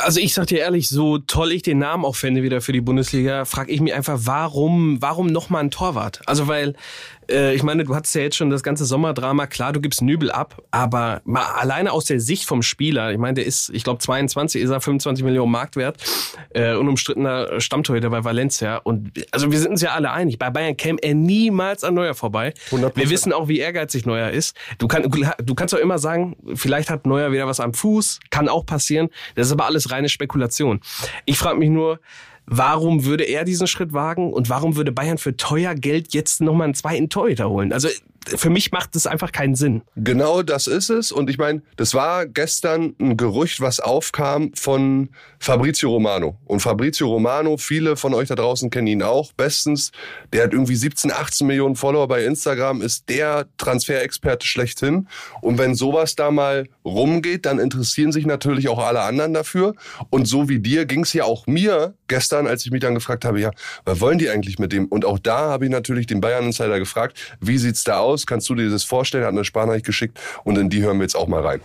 Also 0.00 0.20
ich 0.20 0.34
sag 0.34 0.46
dir 0.48 0.58
ehrlich, 0.58 0.88
so 0.88 1.18
toll 1.18 1.52
ich 1.52 1.62
den 1.62 1.78
Namen 1.78 2.04
auch 2.04 2.16
fände 2.16 2.42
wieder 2.42 2.60
für 2.60 2.72
die 2.72 2.80
Bundesliga, 2.80 3.44
frage 3.44 3.72
ich 3.72 3.80
mich 3.80 3.94
einfach, 3.94 4.18
warum, 4.22 5.00
warum 5.00 5.28
noch 5.28 5.50
mal 5.50 5.60
ein 5.60 5.70
Torwart? 5.70 6.20
Also 6.26 6.46
weil 6.46 6.74
äh, 7.30 7.54
ich 7.54 7.62
meine, 7.62 7.84
du 7.84 7.94
hattest 7.94 8.14
ja 8.14 8.22
jetzt 8.22 8.36
schon 8.36 8.50
das 8.50 8.62
ganze 8.62 8.84
Sommerdrama, 8.84 9.46
klar, 9.46 9.72
du 9.72 9.80
gibst 9.80 10.02
Nübel 10.02 10.30
ab, 10.30 10.62
aber 10.70 11.20
mal 11.24 11.44
alleine 11.44 11.92
aus 11.92 12.06
der 12.06 12.20
Sicht 12.20 12.44
vom 12.44 12.62
Spieler, 12.62 13.12
ich 13.12 13.18
meine, 13.18 13.34
der 13.34 13.46
ist, 13.46 13.70
ich 13.70 13.84
glaube 13.84 13.98
22 13.98 14.62
ist 14.62 14.70
er 14.70 14.80
25 14.80 15.24
Millionen 15.24 15.52
Marktwert, 15.52 15.98
äh, 16.50 16.74
unumstrittener 16.74 17.60
Stammtorhüter 17.60 18.10
bei 18.10 18.24
Valencia 18.24 18.76
und 18.76 19.12
also 19.30 19.50
wir 19.50 19.58
sind 19.58 19.72
uns 19.72 19.82
ja 19.82 19.92
alle 19.92 20.12
einig, 20.12 20.38
bei 20.38 20.50
Bayern 20.50 20.76
käme 20.76 20.98
er 21.02 21.14
niemals 21.14 21.84
an 21.84 21.94
Neuer 21.94 22.14
vorbei. 22.14 22.54
100%. 22.70 22.96
Wir 22.96 23.10
wissen 23.10 23.32
auch, 23.32 23.48
wie 23.48 23.58
ehrgeizig 23.58 24.06
Neuer 24.06 24.30
ist. 24.30 24.56
Du, 24.78 24.88
kann, 24.88 25.02
du 25.02 25.54
kannst 25.54 25.74
auch 25.74 25.78
immer 25.78 25.98
sagen, 25.98 26.36
vielleicht 26.54 26.90
hat 26.90 27.06
Neuer 27.06 27.32
wieder 27.32 27.46
was 27.46 27.60
am 27.60 27.74
Fuß, 27.74 28.20
kann 28.30 28.48
auch 28.48 28.64
passieren, 28.66 29.08
das 29.34 29.46
ist 29.48 29.52
aber 29.52 29.66
alles 29.66 29.90
reine 29.90 30.08
Spekulation. 30.08 30.80
Ich 31.24 31.38
frage 31.38 31.58
mich 31.58 31.70
nur, 31.70 32.00
Warum 32.50 33.04
würde 33.04 33.24
er 33.24 33.44
diesen 33.44 33.66
Schritt 33.66 33.92
wagen 33.92 34.32
und 34.32 34.48
warum 34.48 34.76
würde 34.76 34.90
Bayern 34.90 35.18
für 35.18 35.36
teuer 35.36 35.74
Geld 35.74 36.14
jetzt 36.14 36.40
nochmal 36.40 36.64
einen 36.64 36.74
zweiten 36.74 37.08
Torhüter 37.10 37.50
holen? 37.50 37.72
Also 37.72 37.88
für 38.26 38.50
mich 38.50 38.72
macht 38.72 38.94
es 38.96 39.06
einfach 39.06 39.32
keinen 39.32 39.54
Sinn. 39.54 39.82
Genau 39.96 40.42
das 40.42 40.66
ist 40.66 40.90
es. 40.90 41.12
Und 41.12 41.30
ich 41.30 41.38
meine, 41.38 41.62
das 41.76 41.94
war 41.94 42.26
gestern 42.26 42.94
ein 43.00 43.16
Gerücht, 43.16 43.60
was 43.60 43.80
aufkam 43.80 44.52
von 44.54 45.10
Fabrizio 45.38 45.90
Romano. 45.90 46.36
Und 46.44 46.60
Fabrizio 46.60 47.08
Romano, 47.08 47.56
viele 47.56 47.96
von 47.96 48.14
euch 48.14 48.28
da 48.28 48.34
draußen 48.34 48.70
kennen 48.70 48.86
ihn 48.86 49.02
auch 49.02 49.32
bestens. 49.32 49.92
Der 50.32 50.44
hat 50.44 50.52
irgendwie 50.52 50.74
17, 50.74 51.12
18 51.12 51.46
Millionen 51.46 51.76
Follower 51.76 52.08
bei 52.08 52.24
Instagram, 52.24 52.82
ist 52.82 53.08
der 53.08 53.46
Transferexperte 53.56 54.46
schlechthin. 54.46 55.08
Und 55.40 55.58
wenn 55.58 55.74
sowas 55.74 56.16
da 56.16 56.30
mal 56.30 56.68
rumgeht, 56.84 57.46
dann 57.46 57.58
interessieren 57.58 58.12
sich 58.12 58.26
natürlich 58.26 58.68
auch 58.68 58.78
alle 58.78 59.02
anderen 59.02 59.32
dafür. 59.32 59.74
Und 60.10 60.26
so 60.26 60.48
wie 60.48 60.58
dir 60.58 60.86
ging 60.86 61.02
es 61.02 61.12
ja 61.12 61.24
auch 61.24 61.46
mir 61.46 61.94
gestern, 62.08 62.46
als 62.46 62.64
ich 62.64 62.72
mich 62.72 62.80
dann 62.80 62.94
gefragt 62.94 63.24
habe, 63.24 63.40
ja, 63.40 63.50
was 63.84 64.00
wollen 64.00 64.18
die 64.18 64.28
eigentlich 64.28 64.58
mit 64.58 64.72
dem? 64.72 64.86
Und 64.86 65.04
auch 65.04 65.18
da 65.18 65.50
habe 65.50 65.66
ich 65.66 65.70
natürlich 65.70 66.06
den 66.06 66.20
Bayern 66.20 66.46
Insider 66.46 66.78
gefragt, 66.78 67.18
wie 67.40 67.58
sieht's 67.58 67.84
da 67.84 67.98
aus? 67.98 68.07
Aus? 68.08 68.26
Kannst 68.26 68.48
du 68.48 68.54
dir 68.54 68.70
das 68.70 68.84
vorstellen? 68.84 69.24
Hat 69.24 69.32
eine 69.32 69.44
Sparnachricht 69.44 69.86
geschickt 69.86 70.18
und 70.44 70.58
in 70.58 70.70
die 70.70 70.82
hören 70.82 70.98
wir 70.98 71.04
jetzt 71.04 71.16
auch 71.16 71.28
mal 71.28 71.44
rein. 71.46 71.60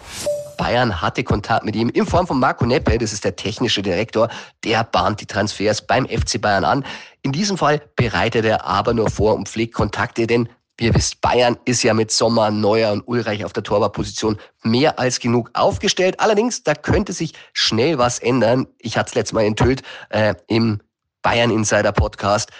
Bayern 0.57 1.01
hatte 1.01 1.23
Kontakt 1.23 1.65
mit 1.65 1.75
ihm 1.75 1.89
in 1.89 2.05
Form 2.05 2.27
von 2.27 2.39
Marco 2.39 2.65
Neppe, 2.65 2.97
das 2.97 3.13
ist 3.13 3.23
der 3.23 3.35
technische 3.35 3.81
Direktor, 3.81 4.29
der 4.63 4.83
bahnt 4.83 5.19
die 5.21 5.25
Transfers 5.25 5.85
beim 5.85 6.05
FC 6.05 6.39
Bayern 6.39 6.63
an. 6.63 6.85
In 7.23 7.31
diesem 7.31 7.57
Fall 7.57 7.81
bereitet 7.95 8.45
er 8.45 8.65
aber 8.65 8.93
nur 8.93 9.09
vor 9.09 9.35
und 9.35 9.49
pflegt 9.49 9.73
Kontakte, 9.73 10.27
denn 10.27 10.49
wie 10.77 10.85
ihr 10.85 10.95
wisst, 10.95 11.21
Bayern 11.21 11.57
ist 11.65 11.83
ja 11.83 11.93
mit 11.93 12.11
Sommer, 12.11 12.49
Neuer 12.49 12.91
und 12.91 13.07
Ulreich 13.07 13.45
auf 13.45 13.53
der 13.53 13.61
Torwartposition 13.63 14.39
mehr 14.63 14.97
als 14.97 15.19
genug 15.19 15.51
aufgestellt. 15.53 16.19
Allerdings, 16.19 16.63
da 16.63 16.73
könnte 16.73 17.13
sich 17.13 17.33
schnell 17.53 17.99
was 17.99 18.17
ändern. 18.17 18.67
Ich 18.79 18.97
hatte 18.97 19.09
es 19.09 19.15
letztes 19.15 19.33
Mal 19.33 19.43
enthüllt 19.43 19.83
äh, 20.09 20.33
im 20.47 20.81
Bayern 21.21 21.51
Insider 21.51 21.91
Podcast. 21.91 22.51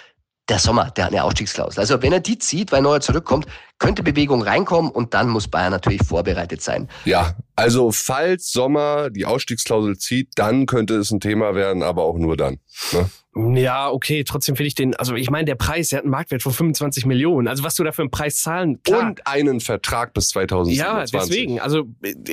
Der 0.48 0.58
Sommer, 0.58 0.90
der 0.90 1.06
hat 1.06 1.12
eine 1.12 1.24
Ausstiegsklausel. 1.24 1.80
Also 1.80 2.02
wenn 2.02 2.12
er 2.12 2.20
die 2.20 2.38
zieht, 2.38 2.70
weil 2.70 2.82
Neuer 2.82 3.00
zurückkommt, 3.00 3.46
könnte 3.78 4.02
Bewegung 4.02 4.42
reinkommen 4.42 4.90
und 4.90 5.14
dann 5.14 5.28
muss 5.28 5.48
Bayern 5.48 5.72
natürlich 5.72 6.02
vorbereitet 6.02 6.60
sein. 6.62 6.88
Ja, 7.04 7.34
also 7.56 7.92
falls 7.92 8.52
Sommer 8.52 9.10
die 9.10 9.24
Ausstiegsklausel 9.24 9.96
zieht, 9.96 10.32
dann 10.36 10.66
könnte 10.66 10.96
es 10.96 11.10
ein 11.10 11.20
Thema 11.20 11.54
werden, 11.54 11.82
aber 11.82 12.02
auch 12.02 12.18
nur 12.18 12.36
dann. 12.36 12.58
Ne? 12.92 13.60
Ja, 13.60 13.90
okay, 13.90 14.22
trotzdem 14.22 14.54
finde 14.54 14.68
ich 14.68 14.74
den, 14.74 14.94
also 14.94 15.14
ich 15.16 15.28
meine, 15.28 15.46
der 15.46 15.56
Preis, 15.56 15.88
der 15.88 15.98
hat 15.98 16.04
einen 16.04 16.12
Marktwert 16.12 16.42
von 16.42 16.52
25 16.52 17.04
Millionen. 17.06 17.48
Also 17.48 17.64
was 17.64 17.74
du 17.74 17.82
da 17.82 17.90
für 17.90 18.02
einen 18.02 18.10
Preis 18.10 18.36
zahlen, 18.36 18.80
klar. 18.82 19.08
Und 19.08 19.26
einen 19.26 19.60
Vertrag 19.60 20.12
bis 20.12 20.28
2027. 20.28 20.78
Ja, 20.78 21.20
deswegen. 21.20 21.60
Also 21.60 21.84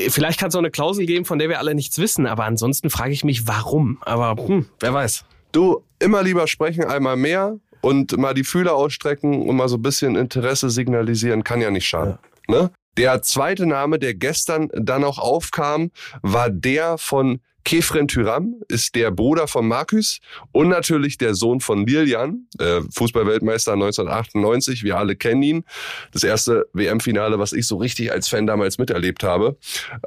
vielleicht 0.10 0.40
kann 0.40 0.50
es 0.50 0.56
auch 0.56 0.60
eine 0.60 0.70
Klausel 0.70 1.06
geben, 1.06 1.26
von 1.26 1.40
der 1.40 1.50
wir 1.50 1.60
alle 1.60 1.74
nichts 1.74 1.98
wissen, 1.98 2.28
aber 2.28 2.44
ansonsten 2.44 2.90
frage 2.90 3.14
ich 3.14 3.24
mich, 3.24 3.48
warum. 3.48 4.00
Aber 4.02 4.36
hm, 4.46 4.68
wer 4.80 4.94
weiß. 4.94 5.26
Du, 5.54 5.84
immer 6.00 6.22
lieber 6.24 6.48
sprechen, 6.48 6.84
einmal 6.84 7.16
mehr 7.16 7.58
und 7.82 8.18
mal 8.18 8.34
die 8.34 8.44
Fühler 8.44 8.76
ausstrecken 8.76 9.48
und 9.48 9.56
mal 9.56 9.70
so 9.70 9.78
ein 9.78 9.82
bisschen 9.82 10.16
Interesse 10.16 10.70
signalisieren, 10.70 11.44
kann 11.44 11.62
ja 11.62 11.72
nicht 11.72 11.88
schaden. 11.88 12.18
Ja. 12.50 12.62
Ne? 12.62 12.72
Der 12.98 13.22
zweite 13.22 13.66
Name, 13.66 14.00
der 14.00 14.14
gestern 14.14 14.70
dann 14.74 15.04
auch 15.04 15.18
aufkam, 15.18 15.92
war 16.22 16.50
der 16.50 16.98
von 16.98 17.40
Kefren 17.64 18.08
Tyram 18.08 18.56
ist 18.68 18.96
der 18.96 19.12
Bruder 19.12 19.48
von 19.48 19.68
Marcus 19.68 20.20
und 20.52 20.70
natürlich 20.70 21.18
der 21.18 21.36
Sohn 21.36 21.60
von 21.60 21.86
Lilian, 21.86 22.48
äh, 22.60 22.82
Fußballweltmeister 22.94 23.74
1998. 23.74 24.84
Wir 24.84 24.98
alle 24.98 25.16
kennen 25.16 25.44
ihn. 25.44 25.64
Das 26.12 26.24
erste 26.24 26.66
WM-Finale, 26.74 27.40
was 27.40 27.54
ich 27.54 27.68
so 27.68 27.78
richtig 27.78 28.12
als 28.12 28.28
Fan 28.28 28.48
damals 28.48 28.78
miterlebt 28.78 29.24
habe. 29.24 29.58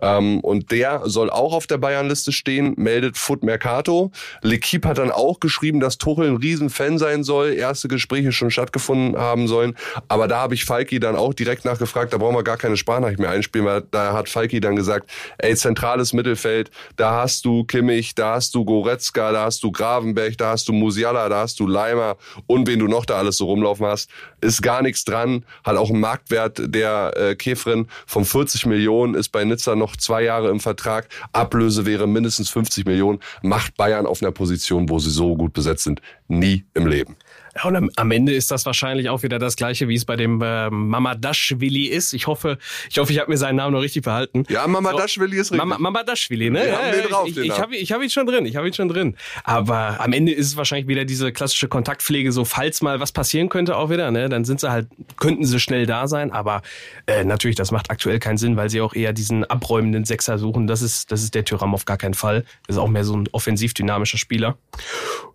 Ähm, 0.02 0.40
und 0.40 0.70
der 0.70 1.02
soll 1.04 1.30
auch 1.30 1.54
auf 1.54 1.66
der 1.66 1.78
Bayern-Liste 1.78 2.32
stehen, 2.32 2.74
meldet 2.76 3.16
Foot 3.16 3.42
Mercato. 3.42 4.10
L'Equipe 4.42 4.86
hat 4.86 4.98
dann 4.98 5.10
auch 5.10 5.40
geschrieben, 5.40 5.80
dass 5.80 5.98
Tuchel 5.98 6.28
ein 6.28 6.36
Riesenfan 6.36 6.98
sein 6.98 7.24
soll. 7.24 7.54
Erste 7.54 7.88
Gespräche 7.88 8.32
schon 8.32 8.50
stattgefunden 8.50 9.16
haben 9.16 9.46
sollen. 9.48 9.76
Aber 10.08 10.28
da 10.28 10.38
habe 10.38 10.54
ich 10.54 10.64
Falki 10.64 10.98
dann 11.00 11.16
auch 11.16 11.34
direkt 11.34 11.64
nachgefragt, 11.64 12.12
da 12.12 12.18
brauchen 12.18 12.36
wir 12.36 12.42
gar 12.42 12.56
keine 12.56 12.76
Sprachnachricht 12.76 13.20
mehr 13.20 13.30
einspielen, 13.30 13.66
weil 13.66 13.82
da 13.90 14.12
hat 14.12 14.28
Falki 14.28 14.60
dann 14.60 14.76
gesagt, 14.76 15.10
ey, 15.38 15.54
zentrales 15.54 16.12
Mittelfeld, 16.12 16.70
da 16.96 17.22
hast 17.22 17.43
du 17.44 17.64
Kimmich, 17.64 18.14
da 18.14 18.34
hast 18.34 18.54
du 18.54 18.64
Goretzka, 18.64 19.32
da 19.32 19.44
hast 19.44 19.62
du 19.62 19.70
Gravenberg, 19.70 20.38
da 20.38 20.50
hast 20.50 20.68
du 20.68 20.72
Musiala, 20.72 21.28
da 21.28 21.40
hast 21.40 21.60
du 21.60 21.66
Leimer 21.66 22.16
und 22.46 22.66
wen 22.66 22.78
du 22.78 22.86
noch 22.86 23.04
da 23.04 23.16
alles 23.16 23.36
so 23.36 23.46
rumlaufen 23.46 23.86
hast, 23.86 24.10
ist 24.40 24.62
gar 24.62 24.82
nichts 24.82 25.04
dran. 25.04 25.44
Hat 25.64 25.76
auch 25.76 25.90
einen 25.90 26.00
Marktwert 26.00 26.60
der 26.62 27.12
äh, 27.16 27.34
Käferin 27.34 27.88
von 28.06 28.24
40 28.24 28.66
Millionen, 28.66 29.14
ist 29.14 29.30
bei 29.30 29.44
Nizza 29.44 29.74
noch 29.76 29.96
zwei 29.96 30.22
Jahre 30.22 30.50
im 30.50 30.60
Vertrag. 30.60 31.08
Ablöse 31.32 31.86
wäre 31.86 32.06
mindestens 32.06 32.50
50 32.50 32.86
Millionen. 32.86 33.20
Macht 33.42 33.76
Bayern 33.76 34.06
auf 34.06 34.22
einer 34.22 34.32
Position, 34.32 34.88
wo 34.88 34.98
sie 34.98 35.10
so 35.10 35.36
gut 35.36 35.52
besetzt 35.52 35.84
sind, 35.84 36.00
nie 36.28 36.64
im 36.74 36.86
Leben. 36.86 37.16
Ja, 37.56 37.64
und 37.64 37.76
am, 37.76 37.90
am, 37.96 38.10
Ende 38.10 38.34
ist 38.34 38.50
das 38.50 38.66
wahrscheinlich 38.66 39.08
auch 39.08 39.22
wieder 39.22 39.38
das 39.38 39.56
gleiche, 39.56 39.88
wie 39.88 39.94
es 39.94 40.04
bei 40.04 40.16
dem 40.16 40.40
äh, 40.42 40.70
Mamadashvili 40.70 41.86
ist. 41.86 42.12
Ich 42.12 42.26
hoffe, 42.26 42.58
ich 42.90 42.98
hoffe, 42.98 43.12
ich 43.12 43.18
habe 43.20 43.30
mir 43.30 43.36
seinen 43.36 43.56
Namen 43.56 43.72
noch 43.72 43.80
richtig 43.80 44.02
behalten. 44.02 44.44
Ja, 44.48 44.66
Mamadashvili 44.66 45.36
so, 45.36 45.40
ist 45.40 45.52
richtig. 45.52 45.58
Mama, 45.58 45.78
Mamadashvili, 45.78 46.50
ne? 46.50 46.68
Ja, 46.68 46.90
den 46.90 47.08
drauf, 47.08 47.28
ich, 47.28 47.36
ich, 47.36 47.44
ich 47.44 47.60
habe 47.60 47.76
ich 47.76 47.92
hab 47.92 48.02
ihn 48.02 48.10
schon 48.10 48.26
drin, 48.26 48.46
ich 48.46 48.56
habe 48.56 48.66
ihn 48.66 48.74
schon 48.74 48.88
drin. 48.88 49.16
Aber 49.44 50.00
am 50.00 50.12
Ende 50.12 50.32
ist 50.32 50.48
es 50.48 50.56
wahrscheinlich 50.56 50.88
wieder 50.88 51.04
diese 51.04 51.32
klassische 51.32 51.68
Kontaktpflege, 51.68 52.32
so 52.32 52.44
falls 52.44 52.82
mal 52.82 52.98
was 53.00 53.12
passieren 53.12 53.48
könnte 53.48 53.76
auch 53.76 53.90
wieder, 53.90 54.10
ne? 54.10 54.28
Dann 54.28 54.44
sind 54.44 54.60
sie 54.60 54.70
halt, 54.70 54.88
könnten 55.18 55.44
sie 55.44 55.60
schnell 55.60 55.86
da 55.86 56.08
sein. 56.08 56.32
Aber 56.32 56.62
äh, 57.06 57.24
natürlich, 57.24 57.56
das 57.56 57.70
macht 57.70 57.90
aktuell 57.90 58.18
keinen 58.18 58.38
Sinn, 58.38 58.56
weil 58.56 58.70
sie 58.70 58.80
auch 58.80 58.94
eher 58.94 59.12
diesen 59.12 59.44
abräumenden 59.44 60.04
Sechser 60.04 60.38
suchen. 60.38 60.66
Das 60.66 60.82
ist, 60.82 61.12
das 61.12 61.22
ist 61.22 61.34
der 61.34 61.44
Tyram 61.44 61.74
auf 61.74 61.84
gar 61.84 61.98
keinen 61.98 62.14
Fall. 62.14 62.44
Das 62.66 62.76
ist 62.76 62.82
auch 62.82 62.88
mehr 62.88 63.04
so 63.04 63.16
ein 63.16 63.28
offensiv 63.32 63.74
dynamischer 63.74 64.18
Spieler. 64.18 64.58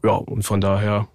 Ja, 0.04 0.12
und 0.12 0.44
von 0.44 0.62
daher 0.62 1.08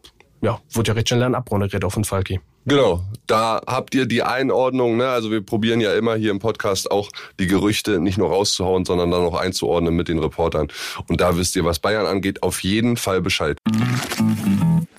ja, 0.44 0.60
wurde 0.72 0.88
ja 0.88 0.94
recht 0.94 1.08
schnell 1.08 1.20
dann 1.20 1.34
abmoderiert 1.34 1.84
auf 1.84 1.94
den 1.94 2.04
Falki. 2.04 2.38
Genau, 2.66 3.02
da 3.26 3.60
habt 3.66 3.94
ihr 3.94 4.06
die 4.06 4.22
Einordnung. 4.22 4.96
Ne? 4.96 5.08
Also 5.08 5.30
wir 5.30 5.40
probieren 5.40 5.80
ja 5.80 5.94
immer 5.94 6.16
hier 6.16 6.30
im 6.30 6.38
Podcast 6.38 6.90
auch 6.90 7.10
die 7.38 7.46
Gerüchte 7.46 7.98
nicht 7.98 8.16
nur 8.18 8.28
rauszuhauen, 8.28 8.84
sondern 8.84 9.10
dann 9.10 9.22
auch 9.22 9.38
einzuordnen 9.38 9.94
mit 9.94 10.08
den 10.08 10.18
Reportern. 10.18 10.68
Und 11.08 11.20
da 11.20 11.36
wisst 11.36 11.56
ihr, 11.56 11.64
was 11.64 11.78
Bayern 11.78 12.06
angeht, 12.06 12.42
auf 12.42 12.62
jeden 12.62 12.96
Fall 12.96 13.20
Bescheid. 13.20 13.58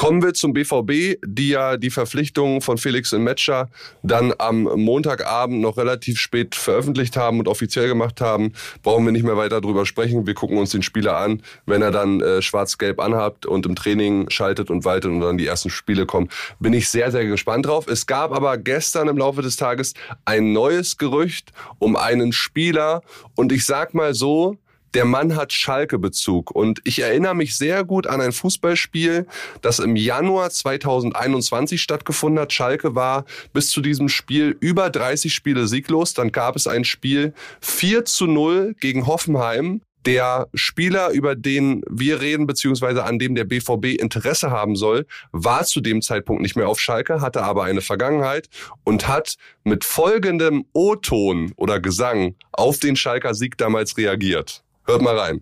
Kommen 0.00 0.22
wir 0.22 0.32
zum 0.32 0.54
BVB, 0.54 1.20
die 1.26 1.50
ja 1.50 1.76
die 1.76 1.90
Verpflichtung 1.90 2.62
von 2.62 2.78
Felix 2.78 3.12
in 3.12 3.22
Metscher 3.22 3.68
dann 4.02 4.32
am 4.38 4.62
Montagabend 4.62 5.60
noch 5.60 5.76
relativ 5.76 6.18
spät 6.18 6.54
veröffentlicht 6.54 7.18
haben 7.18 7.38
und 7.38 7.46
offiziell 7.46 7.86
gemacht 7.86 8.22
haben. 8.22 8.54
Brauchen 8.82 9.04
wir 9.04 9.12
nicht 9.12 9.24
mehr 9.24 9.36
weiter 9.36 9.60
drüber 9.60 9.84
sprechen. 9.84 10.26
Wir 10.26 10.32
gucken 10.32 10.56
uns 10.56 10.70
den 10.70 10.80
Spieler 10.80 11.18
an, 11.18 11.42
wenn 11.66 11.82
er 11.82 11.90
dann 11.90 12.22
äh, 12.22 12.40
schwarz-gelb 12.40 12.98
anhabt 12.98 13.44
und 13.44 13.66
im 13.66 13.76
Training 13.76 14.30
schaltet 14.30 14.70
und 14.70 14.86
waltet 14.86 15.10
und 15.10 15.20
dann 15.20 15.36
die 15.36 15.46
ersten 15.46 15.68
Spiele 15.68 16.06
kommen. 16.06 16.30
Bin 16.60 16.72
ich 16.72 16.88
sehr, 16.88 17.10
sehr 17.10 17.26
gespannt 17.26 17.66
drauf. 17.66 17.86
Es 17.86 18.06
gab 18.06 18.32
aber 18.32 18.56
gestern 18.56 19.06
im 19.06 19.18
Laufe 19.18 19.42
des 19.42 19.56
Tages 19.56 19.92
ein 20.24 20.54
neues 20.54 20.96
Gerücht 20.96 21.52
um 21.78 21.96
einen 21.96 22.32
Spieler 22.32 23.02
und 23.34 23.52
ich 23.52 23.66
sag 23.66 23.92
mal 23.92 24.14
so, 24.14 24.56
der 24.94 25.04
Mann 25.04 25.36
hat 25.36 25.52
Schalke-Bezug. 25.52 26.50
Und 26.50 26.80
ich 26.84 27.00
erinnere 27.00 27.34
mich 27.34 27.56
sehr 27.56 27.84
gut 27.84 28.06
an 28.06 28.20
ein 28.20 28.32
Fußballspiel, 28.32 29.26
das 29.62 29.78
im 29.78 29.96
Januar 29.96 30.50
2021 30.50 31.80
stattgefunden 31.80 32.40
hat. 32.40 32.52
Schalke 32.52 32.94
war 32.94 33.24
bis 33.52 33.70
zu 33.70 33.80
diesem 33.80 34.08
Spiel 34.08 34.56
über 34.60 34.90
30 34.90 35.32
Spiele 35.32 35.66
sieglos. 35.66 36.14
Dann 36.14 36.32
gab 36.32 36.56
es 36.56 36.66
ein 36.66 36.84
Spiel 36.84 37.34
4 37.60 38.04
zu 38.04 38.26
0 38.26 38.74
gegen 38.80 39.06
Hoffenheim. 39.06 39.82
Der 40.06 40.48
Spieler, 40.54 41.10
über 41.10 41.36
den 41.36 41.82
wir 41.90 42.22
reden, 42.22 42.46
beziehungsweise 42.46 43.04
an 43.04 43.18
dem 43.18 43.34
der 43.34 43.44
BVB 43.44 44.00
Interesse 44.00 44.50
haben 44.50 44.74
soll, 44.74 45.06
war 45.30 45.64
zu 45.64 45.82
dem 45.82 46.00
Zeitpunkt 46.00 46.40
nicht 46.40 46.56
mehr 46.56 46.68
auf 46.68 46.80
Schalke, 46.80 47.20
hatte 47.20 47.42
aber 47.42 47.64
eine 47.64 47.82
Vergangenheit 47.82 48.48
und 48.82 49.08
hat 49.08 49.34
mit 49.62 49.84
folgendem 49.84 50.64
O-Ton 50.72 51.52
oder 51.56 51.80
Gesang 51.80 52.34
auf 52.52 52.78
den 52.78 52.96
Schalker 52.96 53.34
Sieg 53.34 53.58
damals 53.58 53.98
reagiert. 53.98 54.62
Hört 54.90 55.02
mal 55.02 55.16
rein. 55.16 55.40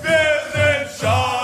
Wir 0.00 0.40
sind 0.54 0.98
Schalke. 0.98 1.39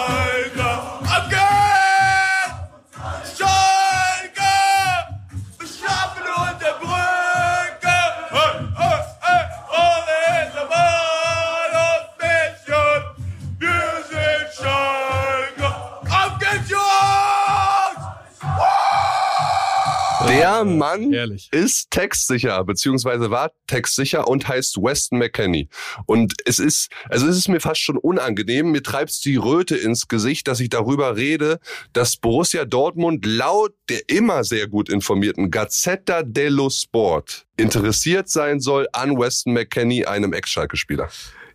Der 20.29 20.65
Mann 20.65 21.13
Ehrlich. 21.13 21.49
ist 21.53 21.91
textsicher, 21.91 22.65
beziehungsweise 22.65 23.31
war 23.31 23.53
textsicher 23.67 24.27
und 24.27 24.49
heißt 24.49 24.77
Weston 24.77 25.19
McKenney. 25.19 25.69
Und 26.07 26.35
es 26.45 26.59
ist, 26.59 26.91
also 27.09 27.29
es 27.29 27.37
ist 27.37 27.49
mir 27.49 27.61
fast 27.61 27.81
schon 27.81 27.97
unangenehm. 27.97 28.73
Mir 28.73 28.83
treibt's 28.83 29.21
die 29.21 29.37
Röte 29.37 29.77
ins 29.77 30.09
Gesicht, 30.09 30.49
dass 30.49 30.61
ich 30.61 30.69
darüber 30.69 31.17
rede, 31.17 31.61
dass 31.93 32.17
Borussia 32.17 32.65
Dortmund 32.65 33.25
laut 33.25 33.75
der 33.89 34.09
immer 34.09 34.43
sehr 34.43 34.67
gut 34.67 34.89
informierten 34.89 35.51
Gazzetta 35.51 36.23
dello 36.23 36.71
Sport 36.71 37.47
interessiert 37.57 38.29
sein 38.29 38.61
soll 38.61 38.89
an 38.93 39.19
Weston 39.19 39.53
McKenney, 39.53 40.05
einem 40.07 40.33
Ex-Schalke-Spieler. 40.33 41.09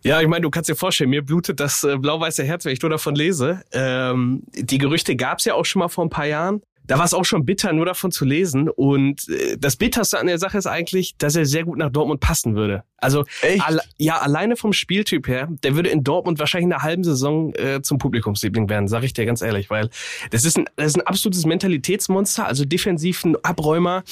Ja, 0.04 0.20
ich 0.20 0.26
meine, 0.26 0.42
du 0.42 0.50
kannst 0.50 0.68
dir 0.68 0.74
vorstellen, 0.74 1.10
mir 1.10 1.22
blutet 1.22 1.60
das 1.60 1.84
äh, 1.84 1.96
blau-weiße 1.96 2.42
Herz, 2.42 2.64
wenn 2.64 2.72
ich 2.72 2.82
nur 2.82 2.90
davon 2.90 3.14
lese. 3.14 3.62
Ähm, 3.72 4.42
die 4.52 4.78
Gerüchte 4.78 5.14
gab's 5.14 5.44
ja 5.44 5.54
auch 5.54 5.64
schon 5.64 5.80
mal 5.80 5.88
vor 5.88 6.04
ein 6.04 6.10
paar 6.10 6.26
Jahren. 6.26 6.62
Da 6.86 6.98
war 6.98 7.04
es 7.04 7.14
auch 7.14 7.24
schon 7.24 7.44
bitter, 7.44 7.72
nur 7.72 7.86
davon 7.86 8.10
zu 8.10 8.24
lesen. 8.24 8.68
Und 8.68 9.28
äh, 9.28 9.56
das 9.58 9.76
Bitterste 9.76 10.18
an 10.18 10.26
der 10.26 10.38
Sache 10.38 10.58
ist 10.58 10.66
eigentlich, 10.66 11.16
dass 11.18 11.36
er 11.36 11.46
sehr 11.46 11.64
gut 11.64 11.78
nach 11.78 11.90
Dortmund 11.90 12.20
passen 12.20 12.56
würde. 12.56 12.84
Also 13.02 13.24
alle, 13.58 13.80
ja, 13.98 14.18
alleine 14.18 14.54
vom 14.56 14.72
Spieltyp 14.72 15.26
her, 15.26 15.48
der 15.64 15.74
würde 15.74 15.88
in 15.88 16.04
Dortmund 16.04 16.38
wahrscheinlich 16.38 16.66
in 16.66 16.72
einer 16.72 16.84
halben 16.84 17.02
Saison 17.02 17.52
äh, 17.54 17.82
zum 17.82 17.98
Publikumsliebling 17.98 18.68
werden, 18.68 18.86
sage 18.86 19.06
ich 19.06 19.12
dir 19.12 19.26
ganz 19.26 19.42
ehrlich, 19.42 19.70
weil 19.70 19.90
das 20.30 20.44
ist 20.44 20.56
ein, 20.56 20.66
das 20.76 20.88
ist 20.88 20.96
ein 20.96 21.06
absolutes 21.06 21.44
Mentalitätsmonster, 21.44 22.46
also 22.46 22.64
defensiv 22.64 23.24
ein 23.24 23.34
Abräumer, 23.42 24.04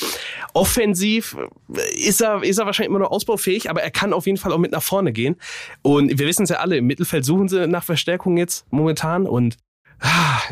offensiv 0.54 1.36
äh, 1.72 2.08
ist 2.08 2.20
er, 2.20 2.42
ist 2.42 2.58
er 2.58 2.66
wahrscheinlich 2.66 2.90
immer 2.90 2.98
noch 2.98 3.12
ausbaufähig, 3.12 3.70
aber 3.70 3.80
er 3.80 3.92
kann 3.92 4.12
auf 4.12 4.26
jeden 4.26 4.38
Fall 4.38 4.52
auch 4.52 4.58
mit 4.58 4.72
nach 4.72 4.82
vorne 4.82 5.12
gehen. 5.12 5.36
Und 5.82 6.18
wir 6.18 6.26
wissen 6.26 6.42
es 6.42 6.50
ja 6.50 6.56
alle, 6.56 6.76
im 6.76 6.86
Mittelfeld 6.86 7.24
suchen 7.24 7.48
sie 7.48 7.68
nach 7.68 7.84
Verstärkung 7.84 8.36
jetzt 8.38 8.66
momentan 8.72 9.26
und 9.26 9.56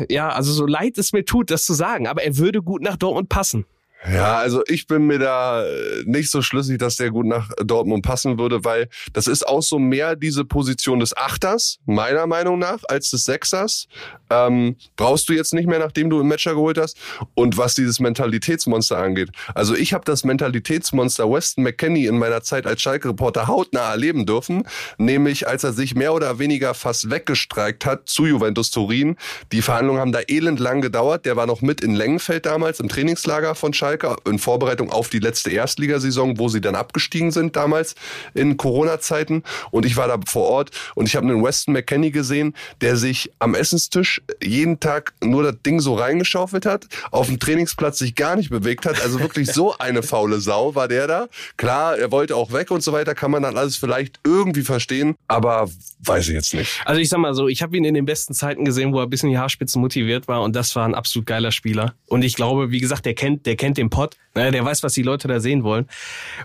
ja, 0.09 0.29
also 0.29 0.51
so 0.51 0.65
leid 0.65 0.97
es 0.97 1.13
mir 1.13 1.25
tut, 1.25 1.51
das 1.51 1.65
zu 1.65 1.73
sagen, 1.73 2.07
aber 2.07 2.23
er 2.23 2.37
würde 2.37 2.61
gut 2.61 2.81
nach 2.81 2.97
Dortmund 2.97 3.29
passen. 3.29 3.65
Ja, 4.07 4.37
also 4.37 4.63
ich 4.67 4.87
bin 4.87 5.07
mir 5.07 5.19
da 5.19 5.65
äh, 5.65 6.03
nicht 6.05 6.31
so 6.31 6.41
schlüssig, 6.41 6.77
dass 6.77 6.95
der 6.95 7.11
gut 7.11 7.25
nach 7.25 7.49
Dortmund 7.61 8.01
passen 8.05 8.39
würde, 8.39 8.63
weil 8.63 8.87
das 9.11 9.27
ist 9.27 9.45
auch 9.45 9.61
so 9.61 9.77
mehr 9.77 10.15
diese 10.15 10.45
Position 10.45 11.01
des 11.01 11.15
Achters, 11.17 11.79
meiner 11.85 12.25
Meinung 12.25 12.59
nach, 12.59 12.79
als 12.87 13.09
des 13.09 13.25
Sechsers. 13.25 13.87
Ähm, 14.29 14.77
brauchst 14.95 15.27
du 15.27 15.33
jetzt 15.33 15.53
nicht 15.53 15.67
mehr, 15.67 15.79
nachdem 15.79 16.09
du 16.09 16.19
einen 16.19 16.29
Matcher 16.29 16.53
geholt 16.53 16.77
hast. 16.77 16.97
Und 17.35 17.57
was 17.57 17.75
dieses 17.75 17.99
Mentalitätsmonster 17.99 18.97
angeht. 18.97 19.31
Also 19.53 19.75
ich 19.75 19.91
habe 19.91 20.05
das 20.05 20.23
Mentalitätsmonster 20.23 21.29
Weston 21.29 21.65
McKenney 21.65 22.05
in 22.05 22.17
meiner 22.17 22.41
Zeit 22.41 22.67
als 22.67 22.81
Schalke-Reporter 22.81 23.47
hautnah 23.47 23.91
erleben 23.91 24.25
dürfen, 24.25 24.63
nämlich 24.97 25.47
als 25.47 25.65
er 25.65 25.73
sich 25.73 25.95
mehr 25.95 26.13
oder 26.13 26.39
weniger 26.39 26.73
fast 26.73 27.09
weggestreikt 27.09 27.85
hat 27.85 28.07
zu 28.07 28.25
Juventus 28.25 28.71
Turin. 28.71 29.17
Die 29.51 29.61
Verhandlungen 29.61 29.99
haben 29.99 30.13
da 30.13 30.21
elendlang 30.21 30.79
gedauert. 30.79 31.25
Der 31.25 31.35
war 31.35 31.47
noch 31.47 31.61
mit 31.61 31.81
in 31.81 31.95
Längenfeld 31.95 32.45
damals 32.45 32.79
im 32.79 32.87
Trainingslager 32.87 33.55
von 33.55 33.73
Schalke 33.73 33.88
in 34.25 34.39
Vorbereitung 34.39 34.91
auf 34.91 35.09
die 35.09 35.19
letzte 35.19 35.51
Erstligasaison, 35.51 36.37
wo 36.37 36.49
sie 36.49 36.61
dann 36.61 36.75
abgestiegen 36.75 37.31
sind 37.31 37.55
damals 37.55 37.95
in 38.33 38.57
Corona-Zeiten. 38.57 39.43
Und 39.71 39.85
ich 39.85 39.97
war 39.97 40.07
da 40.07 40.19
vor 40.27 40.47
Ort 40.47 40.71
und 40.95 41.07
ich 41.07 41.15
habe 41.15 41.27
einen 41.27 41.43
Weston 41.43 41.73
McKenney 41.73 42.11
gesehen, 42.11 42.53
der 42.81 42.97
sich 42.97 43.31
am 43.39 43.55
Essenstisch 43.55 44.21
jeden 44.43 44.79
Tag 44.79 45.13
nur 45.23 45.43
das 45.43 45.55
Ding 45.65 45.79
so 45.79 45.95
reingeschaufelt 45.95 46.65
hat, 46.65 46.87
auf 47.11 47.27
dem 47.27 47.39
Trainingsplatz 47.39 47.99
sich 47.99 48.15
gar 48.15 48.35
nicht 48.35 48.49
bewegt 48.49 48.85
hat. 48.85 49.01
Also 49.01 49.19
wirklich 49.19 49.51
so 49.51 49.77
eine 49.77 50.03
faule 50.03 50.39
Sau 50.39 50.75
war 50.75 50.87
der 50.87 51.07
da. 51.07 51.27
Klar, 51.57 51.97
er 51.97 52.11
wollte 52.11 52.35
auch 52.35 52.51
weg 52.51 52.71
und 52.71 52.83
so 52.83 52.91
weiter, 52.91 53.15
kann 53.15 53.31
man 53.31 53.43
dann 53.43 53.57
alles 53.57 53.75
vielleicht 53.75 54.19
irgendwie 54.23 54.61
verstehen, 54.61 55.15
aber 55.27 55.69
weiß 56.03 56.27
ich 56.27 56.33
jetzt 56.33 56.53
nicht. 56.53 56.81
Also 56.85 57.01
ich 57.01 57.09
sag 57.09 57.19
mal 57.19 57.33
so, 57.33 57.47
ich 57.47 57.61
habe 57.61 57.75
ihn 57.75 57.85
in 57.85 57.93
den 57.93 58.05
besten 58.05 58.33
Zeiten 58.33 58.65
gesehen, 58.65 58.93
wo 58.93 58.99
er 58.99 59.07
bis 59.07 59.23
in 59.23 59.29
die 59.29 59.37
Haarspitzen 59.37 59.81
motiviert 59.81 60.27
war 60.27 60.41
und 60.41 60.55
das 60.55 60.75
war 60.75 60.85
ein 60.85 60.95
absolut 60.95 61.25
geiler 61.25 61.51
Spieler. 61.51 61.95
Und 62.07 62.23
ich 62.23 62.35
glaube, 62.35 62.71
wie 62.71 62.79
gesagt, 62.79 63.05
der 63.05 63.13
kennt, 63.13 63.45
der 63.45 63.55
kennt 63.55 63.78
den 63.79 63.89
Pott, 63.89 64.17
der 64.35 64.65
weiß, 64.65 64.83
was 64.83 64.93
die 64.93 65.03
Leute 65.03 65.27
da 65.27 65.39
sehen 65.39 65.63
wollen. 65.63 65.87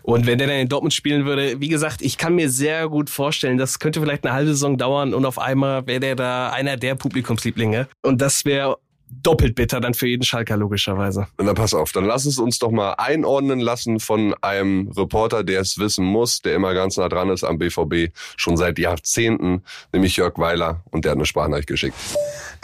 Und 0.02 0.26
wenn 0.26 0.38
der 0.38 0.48
dann 0.48 0.56
in 0.56 0.68
Dortmund 0.68 0.94
spielen 0.94 1.24
würde, 1.24 1.60
wie 1.60 1.68
gesagt, 1.68 2.02
ich 2.02 2.18
kann 2.18 2.34
mir 2.34 2.48
sehr 2.48 2.88
gut 2.88 3.10
vorstellen, 3.10 3.58
das 3.58 3.78
könnte 3.78 4.00
vielleicht 4.00 4.24
eine 4.24 4.34
halbe 4.34 4.50
Saison 4.50 4.78
dauern 4.78 5.14
und 5.14 5.24
auf 5.26 5.38
einmal 5.38 5.86
wäre 5.86 6.00
der 6.00 6.16
da 6.16 6.50
einer 6.50 6.76
der 6.76 6.94
Publikumslieblinge. 6.94 7.88
Und 8.02 8.20
das 8.20 8.44
wäre 8.44 8.78
doppelt 9.22 9.54
bitter 9.54 9.80
dann 9.80 9.94
für 9.94 10.06
jeden 10.06 10.24
Schalker 10.24 10.56
logischerweise. 10.56 11.26
Na 11.40 11.54
pass 11.54 11.74
auf, 11.74 11.92
dann 11.92 12.04
lass 12.04 12.24
es 12.24 12.38
uns 12.38 12.58
doch 12.58 12.70
mal 12.70 12.94
einordnen 12.94 13.60
lassen 13.60 14.00
von 14.00 14.34
einem 14.40 14.90
Reporter, 14.96 15.44
der 15.44 15.60
es 15.60 15.78
wissen 15.78 16.04
muss, 16.04 16.40
der 16.40 16.54
immer 16.54 16.74
ganz 16.74 16.96
nah 16.96 17.08
dran 17.08 17.30
ist 17.30 17.44
am 17.44 17.58
BVB, 17.58 18.14
schon 18.36 18.56
seit 18.56 18.78
Jahrzehnten, 18.78 19.62
nämlich 19.92 20.16
Jörg 20.16 20.38
Weiler 20.38 20.82
und 20.90 21.04
der 21.04 21.12
hat 21.12 21.18
eine 21.18 21.26
Sprachnachricht 21.26 21.68
geschickt. 21.68 21.96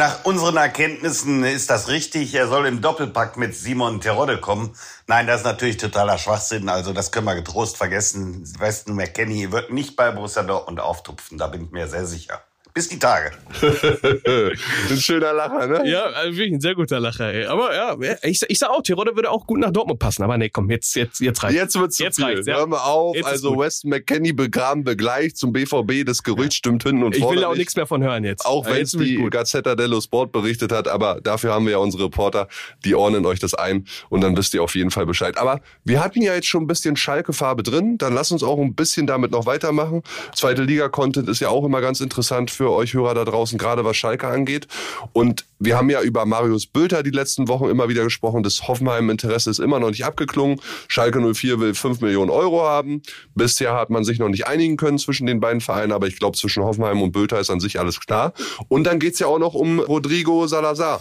Nach 0.01 0.25
unseren 0.25 0.57
Erkenntnissen 0.57 1.45
ist 1.45 1.69
das 1.69 1.89
richtig. 1.89 2.35
Er 2.35 2.49
soll 2.49 2.65
im 2.65 2.81
Doppelpack 2.81 3.37
mit 3.37 3.55
Simon 3.55 4.01
Terodde 4.01 4.41
kommen. 4.41 4.75
Nein, 5.07 5.27
das 5.27 5.41
ist 5.41 5.45
natürlich 5.45 5.77
totaler 5.77 6.17
Schwachsinn. 6.17 6.71
Also 6.71 6.95
das 6.95 7.13
können 7.13 7.27
wir 7.27 7.35
getrost 7.35 7.77
vergessen. 7.77 8.51
Weston 8.59 8.95
McKenney 8.95 9.53
wird 9.53 9.71
nicht 9.71 9.97
bei 9.97 10.11
Borussia 10.11 10.43
Dortmund 10.43 10.81
auftupfen. 10.81 11.37
Da 11.37 11.49
bin 11.49 11.67
ich 11.67 11.71
mir 11.71 11.87
sehr 11.87 12.07
sicher. 12.07 12.43
Bis 12.75 12.89
die 12.89 12.99
Tage. 12.99 13.33
ein 14.91 14.97
schöner 14.97 15.33
Lacher, 15.33 15.67
ne? 15.67 15.89
Ja, 15.91 16.05
also 16.05 16.37
wirklich 16.37 16.53
ein 16.55 16.61
sehr 16.61 16.75
guter 16.75 17.01
Lacher, 17.01 17.33
ey. 17.33 17.47
Aber 17.47 17.75
ja, 17.75 17.97
ich, 18.23 18.41
ich 18.49 18.59
sag 18.59 18.71
auch, 18.71 18.83
Terodde 18.83 19.15
würde 19.17 19.31
auch 19.31 19.47
gut 19.47 19.59
nach 19.59 19.71
Dortmund 19.73 19.99
passen. 19.99 20.23
Aber 20.23 20.39
nee, 20.39 20.49
komm, 20.51 20.71
jetzt, 20.71 20.95
jetzt, 20.97 21.21
jetzt 21.21 21.43
reicht's. 21.43 21.57
Jetzt 21.57 21.79
wird's 21.81 21.97
zu 21.97 22.05
Jetzt 22.05 22.17
viel. 22.17 22.25
reicht's, 22.27 22.47
ja. 22.47 22.57
Hören 22.59 22.71
wir 22.71 22.85
auf. 22.85 23.17
Jetzt 23.17 23.27
also. 23.27 23.59
Weston 23.59 23.91
McKenney 23.91 24.33
begraben 24.33 24.87
wir 24.87 24.97
gleich 24.97 25.35
zum 25.37 25.53
BVB. 25.53 26.05
Das 26.07 26.23
Gerücht 26.23 26.55
stimmt 26.55 26.83
hin 26.85 27.03
und 27.03 27.15
Ich 27.17 27.23
vorne 27.23 27.39
will 27.39 27.45
auch 27.45 27.51
nicht. 27.51 27.59
nichts 27.59 27.77
mehr 27.77 27.87
von 27.87 28.03
hören 28.03 28.25
jetzt. 28.25 28.47
Auch 28.47 28.67
Ja, 28.67 28.75
wenn 28.75 28.83
es 28.83 28.95
ich 28.95 29.01
die. 29.01 29.31
Gazzetta 29.31 29.75
dello 29.75 30.01
Sport 30.01 30.33
berichtet 30.33 30.73
hat, 30.73 30.89
aber 30.89 31.21
dafür 31.21 31.53
haben 31.53 31.65
wir 31.65 31.73
ja 31.73 31.79
unsere 31.79 32.05
Reporter, 32.05 32.49
die 32.85 32.95
ordnen 32.95 33.27
euch 33.27 33.39
das 33.39 33.55
ein 33.55 33.87
und 34.09 34.21
dann 34.23 34.37
wisst 34.37 34.55
ihr 34.55 34.63
auf 34.63 34.75
jeden 34.75 34.91
Fall 34.91 35.07
Bescheid. 35.07 35.39
Aber 35.39 35.61
wir 35.85 36.03
hatten 36.03 36.23
ja 36.23 36.35
jetzt 36.35 36.47
schon 36.49 36.65
ein 36.65 36.67
bisschen 36.67 36.97
Schalke-Farbe 36.97 37.63
drin, 37.63 37.99
dann 37.99 38.15
lasst 38.15 38.33
uns 38.33 38.43
auch 38.43 38.59
ein 38.59 38.75
bisschen 38.75 39.07
damit 39.07 39.31
noch 39.31 39.47
weitermachen. 39.47 40.03
Zweite 40.35 40.63
Liga-Content 40.63 41.29
ist 41.29 41.41
ja 41.41 41.49
auch 41.49 41.65
immer 41.65 41.81
ganz 41.81 42.01
interessant 42.01 42.51
für 42.61 42.73
euch 42.73 42.93
Hörer 42.93 43.15
da 43.15 43.25
draußen, 43.25 43.57
gerade 43.57 43.87
was 43.87 43.97
Schalke 43.97 44.29
angeht. 44.29 44.69
Und 45.15 45.47
wir 45.59 45.79
haben 45.79 45.89
ja 45.89 46.03
über 46.03 46.27
Marius 46.27 46.67
Bülter 46.67 47.03
die 47.03 47.09
letzten 47.11 47.49
Wochen 47.49 47.71
immer 47.71 47.89
wieder 47.89 48.05
gesprochen. 48.05 48.43
Das 48.43 48.69
Hoffenheim-Interesse 48.69 49.49
ist 49.49 49.61
immer 49.61 49.81
noch 49.81 49.89
nicht 49.89 50.05
abgeklungen. 50.05 50.61
Schalke 50.87 51.23
04 51.23 51.59
will 51.59 51.73
5 51.73 52.03
Millionen 52.03 52.29
Euro 52.29 52.61
haben. 52.61 53.01
Bisher 53.35 53.73
hat 53.73 53.89
man 53.89 54.05
sich 54.05 54.19
noch 54.19 54.29
nicht 54.29 54.47
einigen 54.47 54.77
können 54.77 54.99
zwischen 54.99 55.27
den 55.27 55.41
beiden 55.41 55.63
Vereinen, 55.63 55.93
aber 55.93 56.07
ich 56.07 56.19
glaube, 56.19 56.37
zwischen 56.37 56.63
Hoffenheim 56.63 57.01
und 57.01 57.13
Bülter 57.13 57.41
ist 57.41 57.49
an 57.49 57.61
sich 57.61 57.81
alles 57.81 57.99
klar. 57.99 58.35
Und 58.69 58.85
dann 58.85 58.99
geht's 58.99 59.21
ja 59.21 59.27
auch 59.27 59.39
noch 59.39 59.55
um 59.55 59.81
Rodrigo 59.81 60.47
Salazar. 60.47 61.01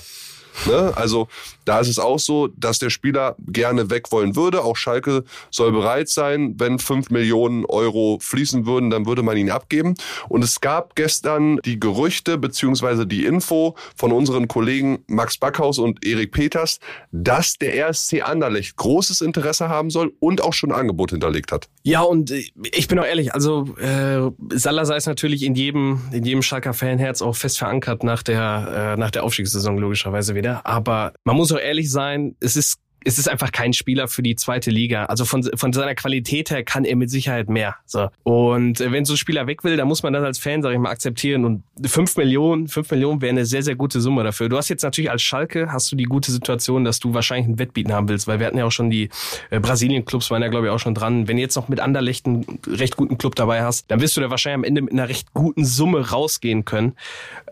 Ne? 0.65 0.93
Also 0.95 1.27
da 1.65 1.79
ist 1.79 1.87
es 1.87 1.99
auch 1.99 2.19
so, 2.19 2.47
dass 2.47 2.79
der 2.79 2.89
Spieler 2.89 3.35
gerne 3.47 3.89
weg 3.89 4.11
wollen 4.11 4.35
würde. 4.35 4.63
Auch 4.63 4.75
Schalke 4.75 5.23
soll 5.51 5.71
bereit 5.71 6.09
sein, 6.09 6.55
wenn 6.57 6.79
5 6.79 7.09
Millionen 7.11 7.65
Euro 7.65 8.17
fließen 8.21 8.65
würden, 8.65 8.89
dann 8.89 9.05
würde 9.05 9.23
man 9.23 9.37
ihn 9.37 9.51
abgeben. 9.51 9.95
Und 10.27 10.43
es 10.43 10.61
gab 10.61 10.95
gestern 10.95 11.57
die 11.65 11.79
Gerüchte 11.79 12.37
beziehungsweise 12.37 13.05
die 13.05 13.25
Info 13.25 13.75
von 13.95 14.11
unseren 14.11 14.47
Kollegen 14.47 15.03
Max 15.07 15.37
Backhaus 15.37 15.79
und 15.79 16.05
Erik 16.05 16.31
Peters, 16.31 16.79
dass 17.11 17.57
der 17.57 17.75
RSC 17.87 18.21
Anderlecht 18.21 18.75
großes 18.75 19.21
Interesse 19.21 19.69
haben 19.69 19.89
soll 19.89 20.13
und 20.19 20.41
auch 20.41 20.53
schon 20.53 20.71
ein 20.71 20.79
Angebot 20.79 21.11
hinterlegt 21.11 21.51
hat. 21.51 21.67
Ja, 21.83 22.01
und 22.01 22.31
äh, 22.31 22.43
ich 22.73 22.87
bin 22.87 22.99
auch 22.99 23.05
ehrlich, 23.05 23.33
also 23.33 23.75
äh, 23.77 24.29
Salazar 24.57 24.97
ist 24.97 25.05
natürlich 25.05 25.43
in 25.43 25.55
jedem, 25.55 26.01
in 26.11 26.23
jedem 26.23 26.41
Schalker 26.41 26.73
Fanherz 26.73 27.21
auch 27.21 27.35
fest 27.35 27.59
verankert 27.59 28.03
nach 28.03 28.23
der, 28.23 28.95
äh, 28.95 28.99
nach 28.99 29.11
der 29.11 29.23
Aufstiegssaison 29.23 29.77
logischerweise 29.77 30.35
wieder. 30.39 30.65
Aber 30.65 31.13
man 31.23 31.35
muss 31.35 31.51
auch 31.51 31.59
ehrlich 31.59 31.91
sein, 31.91 32.35
es 32.39 32.55
ist 32.55 32.79
es 33.05 33.17
ist 33.17 33.29
einfach 33.29 33.51
kein 33.51 33.73
Spieler 33.73 34.07
für 34.07 34.21
die 34.21 34.35
zweite 34.35 34.71
Liga. 34.71 35.05
Also 35.05 35.25
von, 35.25 35.43
von 35.43 35.73
seiner 35.73 35.95
Qualität 35.95 36.51
her 36.51 36.63
kann 36.63 36.85
er 36.85 36.95
mit 36.95 37.09
Sicherheit 37.09 37.49
mehr. 37.49 37.75
So. 37.85 38.09
Und 38.23 38.81
äh, 38.81 38.91
wenn 38.91 39.05
so 39.05 39.13
ein 39.13 39.17
Spieler 39.17 39.47
weg 39.47 39.63
will, 39.63 39.77
dann 39.77 39.87
muss 39.87 40.03
man 40.03 40.13
das 40.13 40.23
als 40.23 40.39
Fan, 40.39 40.61
sag 40.61 40.73
ich 40.73 40.79
mal, 40.79 40.89
akzeptieren. 40.89 41.45
Und 41.45 41.63
fünf 41.85 42.17
Millionen, 42.17 42.67
fünf 42.67 42.91
Millionen 42.91 43.21
wäre 43.21 43.31
eine 43.31 43.45
sehr, 43.45 43.63
sehr 43.63 43.75
gute 43.75 44.01
Summe 44.01 44.23
dafür. 44.23 44.49
Du 44.49 44.57
hast 44.57 44.69
jetzt 44.69 44.83
natürlich 44.83 45.09
als 45.09 45.21
Schalke, 45.21 45.71
hast 45.71 45.91
du 45.91 45.95
die 45.95 46.03
gute 46.03 46.31
Situation, 46.31 46.83
dass 46.83 46.99
du 46.99 47.13
wahrscheinlich 47.13 47.47
ein 47.47 47.59
Wettbieten 47.59 47.93
haben 47.93 48.09
willst, 48.09 48.27
weil 48.27 48.39
wir 48.39 48.47
hatten 48.47 48.57
ja 48.57 48.65
auch 48.65 48.71
schon 48.71 48.89
die 48.89 49.09
äh, 49.49 49.59
Brasilien-Clubs 49.59 50.29
waren 50.31 50.41
ja, 50.41 50.49
glaube 50.49 50.67
ich, 50.67 50.71
auch 50.71 50.79
schon 50.79 50.95
dran. 50.95 51.27
Wenn 51.27 51.37
du 51.37 51.41
jetzt 51.41 51.55
noch 51.55 51.69
mit 51.69 51.79
Anderlecht 51.79 52.25
einen 52.25 52.45
recht 52.67 52.97
guten 52.97 53.17
Club 53.17 53.35
dabei 53.35 53.63
hast, 53.63 53.89
dann 53.89 54.01
wirst 54.01 54.17
du 54.17 54.21
da 54.21 54.29
wahrscheinlich 54.29 54.55
am 54.55 54.63
Ende 54.63 54.81
mit 54.81 54.93
einer 54.93 55.07
recht 55.07 55.33
guten 55.33 55.65
Summe 55.65 56.09
rausgehen 56.09 56.65
können. 56.65 56.95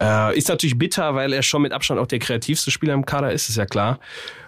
Äh, 0.02 0.38
ist 0.38 0.50
natürlich 0.50 0.78
bitter, 0.78 1.16
weil 1.16 1.34
er 1.34 1.44
schon 1.44 1.62
mit 1.62 1.72
Abstand 1.72 2.00
auch 2.00 2.08
der 2.08 2.20
kreativste 2.20 2.72
Spieler 2.72 2.94
im 2.94 3.06
Kader 3.06 3.32
ist, 3.32 3.50
ist 3.50 3.58
ja 3.58 3.66
klar. 3.66 4.00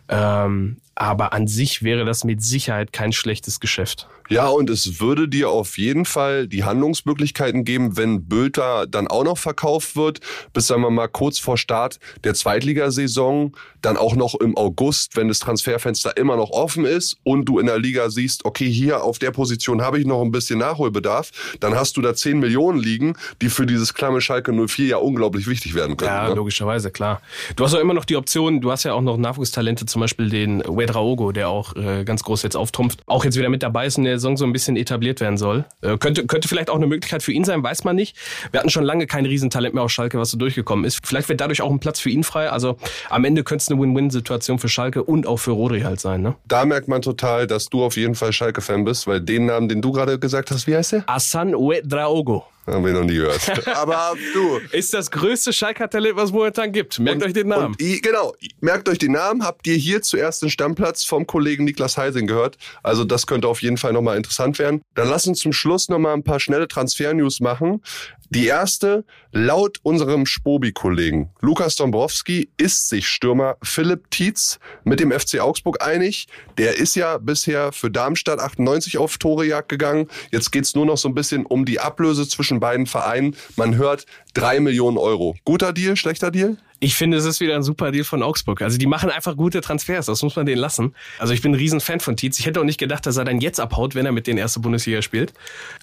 Ähm, 0.10 0.78
aber 1.00 1.32
an 1.32 1.48
sich 1.48 1.82
wäre 1.82 2.04
das 2.04 2.26
mit 2.26 2.44
Sicherheit 2.44 2.92
kein 2.92 3.14
schlechtes 3.14 3.60
Geschäft. 3.60 4.08
Ja, 4.30 4.48
und 4.48 4.70
es 4.70 5.00
würde 5.00 5.28
dir 5.28 5.50
auf 5.50 5.80
jeden 5.80 6.06
Fall 6.06 6.48
die 6.48 6.64
Handlungsmöglichkeiten 6.64 7.66
geben, 7.66 7.98
wenn 7.98 8.26
Bülter 8.28 8.86
dann 8.86 9.08
auch 9.08 9.24
noch 9.24 9.40
verkauft 9.40 9.96
wird, 9.96 10.20
bis 10.54 10.68
sagen 10.68 10.84
wir 10.84 10.92
mal 10.92 11.08
kurz 11.08 11.40
vor 11.40 11.58
Start 11.58 12.00
der 12.24 12.36
Zweitligasaison, 12.36 13.56
dann 13.82 13.98
auch 13.98 14.16
noch 14.16 14.36
im 14.36 14.56
August, 14.56 15.16
wenn 15.16 15.30
das 15.30 15.40
Transferfenster 15.40 16.16
immer 16.16 16.36
noch 16.36 16.52
offen 16.52 16.86
ist 16.86 17.18
und 17.24 17.46
du 17.46 17.58
in 17.58 17.66
der 17.66 17.80
Liga 17.80 18.12
siehst, 18.12 18.46
okay, 18.46 18.70
hier 18.70 19.04
auf 19.04 19.18
der 19.18 19.32
Position 19.32 19.82
habe 19.82 20.00
ich 20.00 20.06
noch 20.06 20.22
ein 20.22 20.32
bisschen 20.32 20.60
Nachholbedarf, 20.60 21.32
dann 21.60 21.74
hast 21.74 21.98
du 21.98 22.02
da 22.02 22.14
10 22.14 22.40
Millionen 22.40 22.78
liegen, 22.78 23.16
die 23.42 23.50
für 23.50 23.66
dieses 23.66 23.96
klamme 23.96 24.22
Schalke 24.22 24.54
04 24.54 24.86
ja 24.86 24.98
unglaublich 24.98 25.48
wichtig 25.48 25.74
werden 25.74 25.98
können. 25.98 26.12
Ja, 26.12 26.30
ne? 26.30 26.36
logischerweise, 26.36 26.92
klar. 26.92 27.22
Du 27.56 27.64
hast 27.64 27.74
auch 27.74 27.80
immer 27.80 27.96
noch 27.96 28.06
die 28.06 28.16
Option, 28.16 28.62
du 28.62 28.72
hast 28.72 28.84
ja 28.84 28.94
auch 28.94 29.02
noch 29.02 29.18
Nachwuchstalente, 29.18 29.88
zum 29.88 30.02
Beispiel 30.02 30.30
den 30.30 30.62
Wedraogo, 30.89 31.32
der 31.32 31.49
auch 31.49 31.75
äh, 31.75 32.04
ganz 32.04 32.23
groß 32.23 32.43
jetzt 32.43 32.56
auftrumpft, 32.56 33.02
auch 33.06 33.23
jetzt 33.23 33.38
wieder 33.38 33.49
mit 33.49 33.63
dabei 33.63 33.86
ist 33.86 33.97
und 33.97 34.04
der 34.06 34.17
Saison 34.17 34.38
so 34.38 34.45
ein 34.45 34.54
bisschen 34.54 34.75
etabliert 34.75 35.21
werden 35.21 35.38
soll. 35.38 35.65
Äh, 35.82 35.97
könnte, 35.97 36.25
könnte 36.25 36.47
vielleicht 36.47 36.69
auch 36.69 36.75
eine 36.75 36.88
Möglichkeit 36.88 37.23
für 37.23 37.32
ihn 37.32 37.43
sein, 37.43 37.63
weiß 37.63 37.84
man 37.84 37.95
nicht. 37.95 38.17
Wir 38.52 38.60
hatten 38.60 38.69
schon 38.69 38.84
lange 38.84 39.08
kein 39.08 39.25
Riesentalent 39.25 39.73
mehr 39.75 39.84
aus 39.84 39.91
Schalke, 39.91 40.19
was 40.19 40.32
so 40.32 40.38
durchgekommen 40.38 40.86
ist. 40.86 41.06
Vielleicht 41.06 41.30
wird 41.30 41.41
dadurch 41.41 41.62
auch 41.62 41.71
ein 41.71 41.80
Platz 41.80 41.99
für 41.99 42.10
ihn 42.10 42.23
frei. 42.23 42.49
Also 42.49 42.78
am 43.10 43.23
Ende 43.25 43.43
könnte 43.43 43.63
es 43.63 43.69
eine 43.69 43.80
Win-Win-Situation 43.80 44.60
für 44.60 44.69
Schalke 44.69 45.04
und 45.04 45.28
auch 45.28 45.38
für 45.38 45.52
Rodri 45.52 45.82
halt 45.82 45.99
sein. 45.99 46.21
Ne? 46.21 46.36
Da 46.47 46.65
merkt 46.65 46.88
man 46.88 47.02
total, 47.02 47.47
dass 47.47 47.69
du 47.69 47.84
auf 47.84 47.95
jeden 47.97 48.15
Fall 48.15 48.34
Schalke-Fan 48.34 48.84
bist, 48.84 49.08
weil 49.08 49.21
den 49.21 49.45
Namen, 49.45 49.69
den 49.69 49.82
du 49.82 49.91
gerade 49.91 50.19
gesagt 50.19 50.52
hast, 50.52 50.67
wie 50.67 50.75
heißt 50.75 50.93
der? 50.93 51.04
Asan 51.08 51.54
Wedraogo. 51.54 52.45
Haben 52.67 52.86
wir 52.86 52.93
noch 52.93 53.04
nie 53.04 53.15
gehört. 53.15 53.67
Aber 53.76 54.13
du. 54.34 54.60
Ist 54.72 54.93
das 54.93 55.10
größte 55.10 55.52
Schalker-Talent, 55.54 56.15
was 56.15 56.26
es 56.26 56.32
momentan 56.32 56.72
gibt. 56.72 57.00
Merkt 57.00 57.22
Und- 57.22 57.28
euch 57.28 57.34
den 57.34 57.48
Namen. 57.48 57.65
Und, 57.67 57.82
i- 57.82 58.00
genau, 58.00 58.36
merkt 58.62 58.88
euch 58.89 59.00
den 59.00 59.13
Namen. 59.13 59.43
Habt 59.43 59.65
ihr 59.65 59.76
hier 59.76 60.02
zuerst 60.04 60.41
den 60.43 60.50
Stammplatz 60.52 61.04
vom 61.04 61.26
Kollegen 61.26 61.63
Niklas 61.63 61.98
Heising 61.98 62.28
gehört? 62.28 62.58
Also 62.84 63.06
das 63.06 63.26
könnte 63.26 63.48
auf 63.48 63.62
jeden 63.63 63.78
Fall 63.78 63.93
nochmal 63.93 64.17
interessant 64.17 64.60
werden. 64.60 64.82
Dann 64.93 65.10
lass 65.10 65.26
uns 65.26 65.39
zum 65.39 65.52
Schluss 65.54 65.89
nochmal 65.89 66.13
ein 66.13 66.24
paar 66.24 66.39
schnelle 66.39 66.67
Transfer-News 66.67 67.39
machen. 67.39 67.82
Die 68.32 68.45
erste, 68.45 69.06
laut 69.32 69.80
unserem 69.82 70.28
Spobi-Kollegen 70.28 71.32
Lukas 71.41 71.76
Dombrowski 71.78 72.50
ist 72.58 72.89
sich 72.89 73.08
Stürmer 73.08 73.58
Philipp 73.63 74.12
Tietz 74.12 74.60
mit 74.84 75.00
dem 75.00 75.12
FC 75.12 75.39
Augsburg 75.39 75.82
einig. 75.84 76.28
Der 76.60 76.78
ist 76.78 76.95
ja 76.95 77.17
bisher 77.17 77.72
für 77.72 77.89
Darmstadt 77.89 78.39
98 78.39 78.98
auf 79.00 79.17
Torejagd 79.17 79.69
gegangen. 79.69 80.08
Jetzt 80.32 80.52
geht's 80.52 80.76
nur 80.76 80.86
noch 80.86 80.98
so 80.98 81.08
ein 81.08 81.15
bisschen 81.15 81.45
um 81.45 81.65
die 81.65 81.80
Ablöse 81.80 82.28
zwischen 82.28 82.49
beiden 82.58 82.88
Vereinen. 82.88 83.36
Man 83.56 83.76
hört 83.76 84.06
drei 84.34 84.60
Millionen 84.60 84.98
Euro. 84.98 85.36
Guter 85.46 85.74
Deal, 85.74 85.96
schlechter 85.96 86.32
Deal? 86.32 86.58
Ich 86.82 86.96
finde, 86.96 87.18
es 87.18 87.26
ist 87.26 87.42
wieder 87.42 87.56
ein 87.56 87.64
super 87.64 87.92
Deal 87.92 88.06
von 88.06 88.24
Augsburg. 88.24 88.62
Also 88.62 88.78
die 88.78 88.88
machen 88.88 89.10
einfach 89.10 89.36
gute 89.36 89.60
Transfers, 89.60 90.06
das 90.06 90.24
muss 90.24 90.38
man 90.38 90.46
denen 90.46 90.62
lassen. 90.62 90.96
Also 91.18 91.34
ich 91.34 91.42
bin 91.42 91.52
ein 91.52 91.56
Riesenfan 91.56 92.00
von 92.00 92.16
Tietz. 92.16 92.40
Ich 92.40 92.46
hätte 92.46 92.62
auch 92.62 92.66
nicht 92.66 92.80
gedacht, 92.80 93.06
dass 93.06 93.18
er 93.18 93.26
dann 93.26 93.42
jetzt 93.42 93.60
abhaut, 93.60 93.96
wenn 93.96 94.06
er 94.06 94.14
mit 94.14 94.28
den 94.28 94.38
erste 94.38 94.62
Bundesliga 94.62 95.02
spielt. 95.02 95.34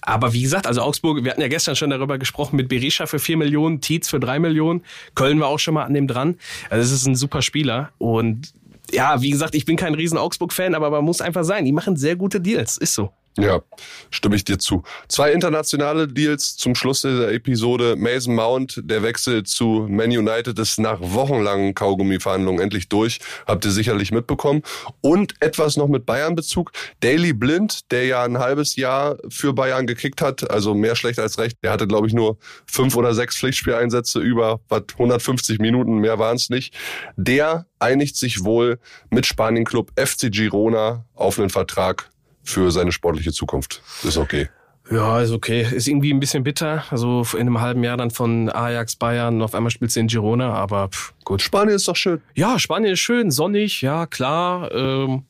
Aber 0.01 0.33
wie 0.33 0.41
gesagt, 0.41 0.65
also 0.65 0.81
Augsburg, 0.81 1.23
wir 1.23 1.31
hatten 1.31 1.41
ja 1.41 1.49
gestern 1.49 1.75
schon 1.75 1.91
darüber 1.91 2.17
gesprochen, 2.17 2.55
mit 2.55 2.67
Berisha 2.67 3.05
für 3.05 3.19
4 3.19 3.37
Millionen, 3.37 3.79
Tietz 3.79 4.09
für 4.09 4.19
3 4.19 4.39
Millionen. 4.39 4.83
Köln 5.13 5.39
war 5.39 5.49
auch 5.49 5.59
schon 5.59 5.75
mal 5.75 5.83
an 5.83 5.93
dem 5.93 6.07
dran. 6.07 6.37
Also 6.71 6.83
es 6.83 6.91
ist 6.91 7.07
ein 7.07 7.15
super 7.15 7.43
Spieler 7.43 7.91
und 7.99 8.53
ja, 8.91 9.21
wie 9.21 9.29
gesagt, 9.29 9.53
ich 9.53 9.65
bin 9.65 9.75
kein 9.75 9.93
riesen 9.93 10.17
Augsburg-Fan, 10.17 10.73
aber 10.73 10.89
man 10.89 11.03
muss 11.03 11.21
einfach 11.21 11.43
sein, 11.43 11.65
die 11.65 11.73
machen 11.73 11.97
sehr 11.97 12.15
gute 12.15 12.39
Deals, 12.39 12.77
ist 12.77 12.95
so. 12.95 13.11
Ja, 13.39 13.61
stimme 14.09 14.35
ich 14.35 14.45
dir 14.45 14.57
zu. 14.57 14.81
Zwei 15.07 15.31
internationale 15.31 16.07
Deals 16.07 16.57
zum 16.57 16.73
Schluss 16.73 17.01
dieser 17.01 17.31
Episode. 17.31 17.95
Mason 17.95 18.33
Mount, 18.33 18.81
der 18.83 19.03
Wechsel 19.03 19.43
zu 19.43 19.85
Man 19.87 20.09
United 20.09 20.57
ist 20.57 20.79
nach 20.79 20.97
wochenlangen 21.01 21.75
Kaugummi-Verhandlungen 21.75 22.59
endlich 22.59 22.89
durch. 22.89 23.19
Habt 23.45 23.63
ihr 23.65 23.71
sicherlich 23.71 24.11
mitbekommen. 24.11 24.63
Und 25.01 25.35
etwas 25.39 25.77
noch 25.77 25.87
mit 25.87 26.07
Bayern-Bezug. 26.07 26.71
Daily 27.01 27.33
Blind, 27.33 27.91
der 27.91 28.07
ja 28.07 28.23
ein 28.23 28.39
halbes 28.39 28.75
Jahr 28.75 29.17
für 29.29 29.53
Bayern 29.53 29.85
gekickt 29.85 30.21
hat, 30.23 30.49
also 30.49 30.73
mehr 30.73 30.95
schlecht 30.95 31.19
als 31.19 31.37
recht. 31.37 31.57
Der 31.61 31.71
hatte, 31.71 31.85
glaube 31.85 32.07
ich, 32.07 32.13
nur 32.13 32.39
fünf 32.65 32.95
oder 32.95 33.13
sechs 33.13 33.37
Pflichtspieleinsätze 33.37 34.19
über 34.19 34.61
was, 34.67 34.83
150 34.93 35.59
Minuten, 35.59 35.99
mehr 35.99 36.17
waren 36.17 36.37
es 36.37 36.49
nicht. 36.49 36.75
Der 37.17 37.67
einigt 37.77 38.15
sich 38.15 38.43
wohl 38.43 38.79
mit 39.11 39.27
Spanien-Club 39.27 39.91
FC 39.95 40.31
Girona 40.31 41.05
auf 41.13 41.37
einen 41.37 41.51
Vertrag 41.51 42.09
für 42.47 42.71
seine 42.71 42.91
sportliche 42.91 43.31
Zukunft. 43.31 43.81
Ist 44.03 44.17
okay. 44.17 44.49
Ja, 44.89 45.19
ist 45.19 45.31
okay. 45.31 45.67
Ist 45.69 45.87
irgendwie 45.87 46.13
ein 46.13 46.19
bisschen 46.21 46.43
bitter. 46.43 46.85
Also 46.89 47.25
in 47.33 47.41
einem 47.41 47.59
halben 47.59 47.83
Jahr 47.83 47.97
dann 47.97 48.09
von 48.09 48.49
Ajax, 48.49 48.95
Bayern, 48.95 49.41
auf 49.41 49.53
einmal 49.53 49.69
spielst 49.69 49.97
du 49.97 49.99
in 49.99 50.07
Girona, 50.07 50.53
aber 50.53 50.87
pff, 50.87 51.13
gut. 51.25 51.41
Spanien 51.41 51.75
ist 51.75 51.87
doch 51.89 51.95
schön. 51.97 52.21
Ja, 52.35 52.57
Spanien 52.57 52.93
ist 52.93 52.99
schön, 53.01 53.29
sonnig, 53.29 53.81
ja, 53.81 54.05
klar. 54.05 54.71
Ähm, 54.71 55.23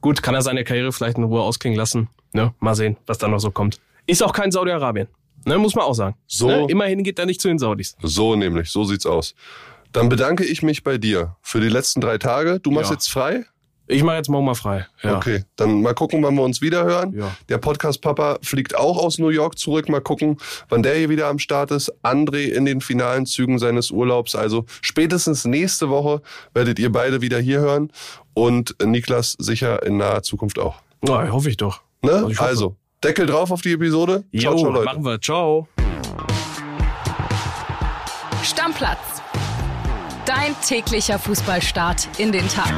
gut, 0.00 0.22
kann 0.22 0.34
er 0.36 0.42
seine 0.42 0.62
Karriere 0.62 0.92
vielleicht 0.92 1.18
in 1.18 1.24
Ruhe 1.24 1.42
ausklingen 1.42 1.76
lassen. 1.76 2.08
Ne? 2.32 2.54
Mal 2.60 2.76
sehen, 2.76 2.96
was 3.06 3.18
da 3.18 3.26
noch 3.26 3.40
so 3.40 3.50
kommt. 3.50 3.80
Ist 4.06 4.22
auch 4.22 4.32
kein 4.32 4.52
Saudi-Arabien. 4.52 5.08
Ne, 5.44 5.58
muss 5.58 5.74
man 5.74 5.84
auch 5.86 5.94
sagen. 5.94 6.14
So. 6.28 6.46
Ne? 6.46 6.66
Immerhin 6.68 7.02
geht 7.02 7.18
er 7.18 7.26
nicht 7.26 7.40
zu 7.40 7.48
den 7.48 7.58
Saudis. 7.58 7.96
So 8.02 8.36
nämlich, 8.36 8.70
so 8.70 8.84
sieht's 8.84 9.06
aus. 9.06 9.34
Dann 9.90 10.08
bedanke 10.08 10.44
ich 10.44 10.62
mich 10.62 10.84
bei 10.84 10.98
dir 10.98 11.34
für 11.42 11.60
die 11.60 11.68
letzten 11.68 12.00
drei 12.00 12.18
Tage. 12.18 12.60
Du 12.60 12.70
machst 12.70 12.90
Ja. 12.90 12.94
jetzt 12.94 13.10
frei? 13.10 13.44
Ich 13.90 14.04
mache 14.04 14.16
jetzt 14.16 14.28
morgen 14.28 14.46
mal 14.46 14.54
frei. 14.54 14.86
Ja. 15.02 15.16
Okay, 15.16 15.44
dann 15.56 15.82
mal 15.82 15.94
gucken, 15.94 16.22
wann 16.22 16.34
wir 16.36 16.42
uns 16.42 16.60
wieder 16.62 16.84
hören. 16.84 17.12
Ja. 17.12 17.34
Der 17.48 17.58
Podcast 17.58 18.00
Papa 18.00 18.38
fliegt 18.40 18.76
auch 18.76 18.96
aus 18.96 19.18
New 19.18 19.30
York 19.30 19.58
zurück. 19.58 19.88
Mal 19.88 20.00
gucken, 20.00 20.36
wann 20.68 20.82
der 20.84 20.94
hier 20.94 21.08
wieder 21.08 21.26
am 21.26 21.40
Start 21.40 21.72
ist. 21.72 21.92
André 22.04 22.44
in 22.50 22.64
den 22.64 22.80
finalen 22.80 23.26
Zügen 23.26 23.58
seines 23.58 23.90
Urlaubs. 23.90 24.36
Also 24.36 24.64
spätestens 24.80 25.44
nächste 25.44 25.88
Woche 25.90 26.22
werdet 26.54 26.78
ihr 26.78 26.92
beide 26.92 27.20
wieder 27.20 27.40
hier 27.40 27.58
hören 27.60 27.90
und 28.32 28.76
Niklas 28.84 29.34
sicher 29.38 29.82
in 29.84 29.96
naher 29.96 30.22
Zukunft 30.22 30.58
auch. 30.60 30.76
Ja, 31.06 31.28
hoffe 31.32 31.50
ich 31.50 31.56
doch. 31.56 31.80
Ne? 32.02 32.12
Also 32.12 32.28
ich 32.28 32.38
hoffe. 32.38 32.48
Also, 32.48 32.76
Deckel 33.02 33.26
drauf 33.26 33.50
auf 33.50 33.62
die 33.62 33.72
Episode. 33.72 34.24
Ciao, 34.38 34.52
Jo, 34.54 34.58
ciao, 34.58 34.70
Leute. 34.70 34.84
machen 34.84 35.04
wir. 35.04 35.20
Ciao. 35.20 35.66
Stammplatz. 38.44 38.98
Dein 40.26 40.54
täglicher 40.64 41.18
Fußballstart 41.18 42.08
in 42.18 42.30
den 42.30 42.46
Tag. 42.48 42.72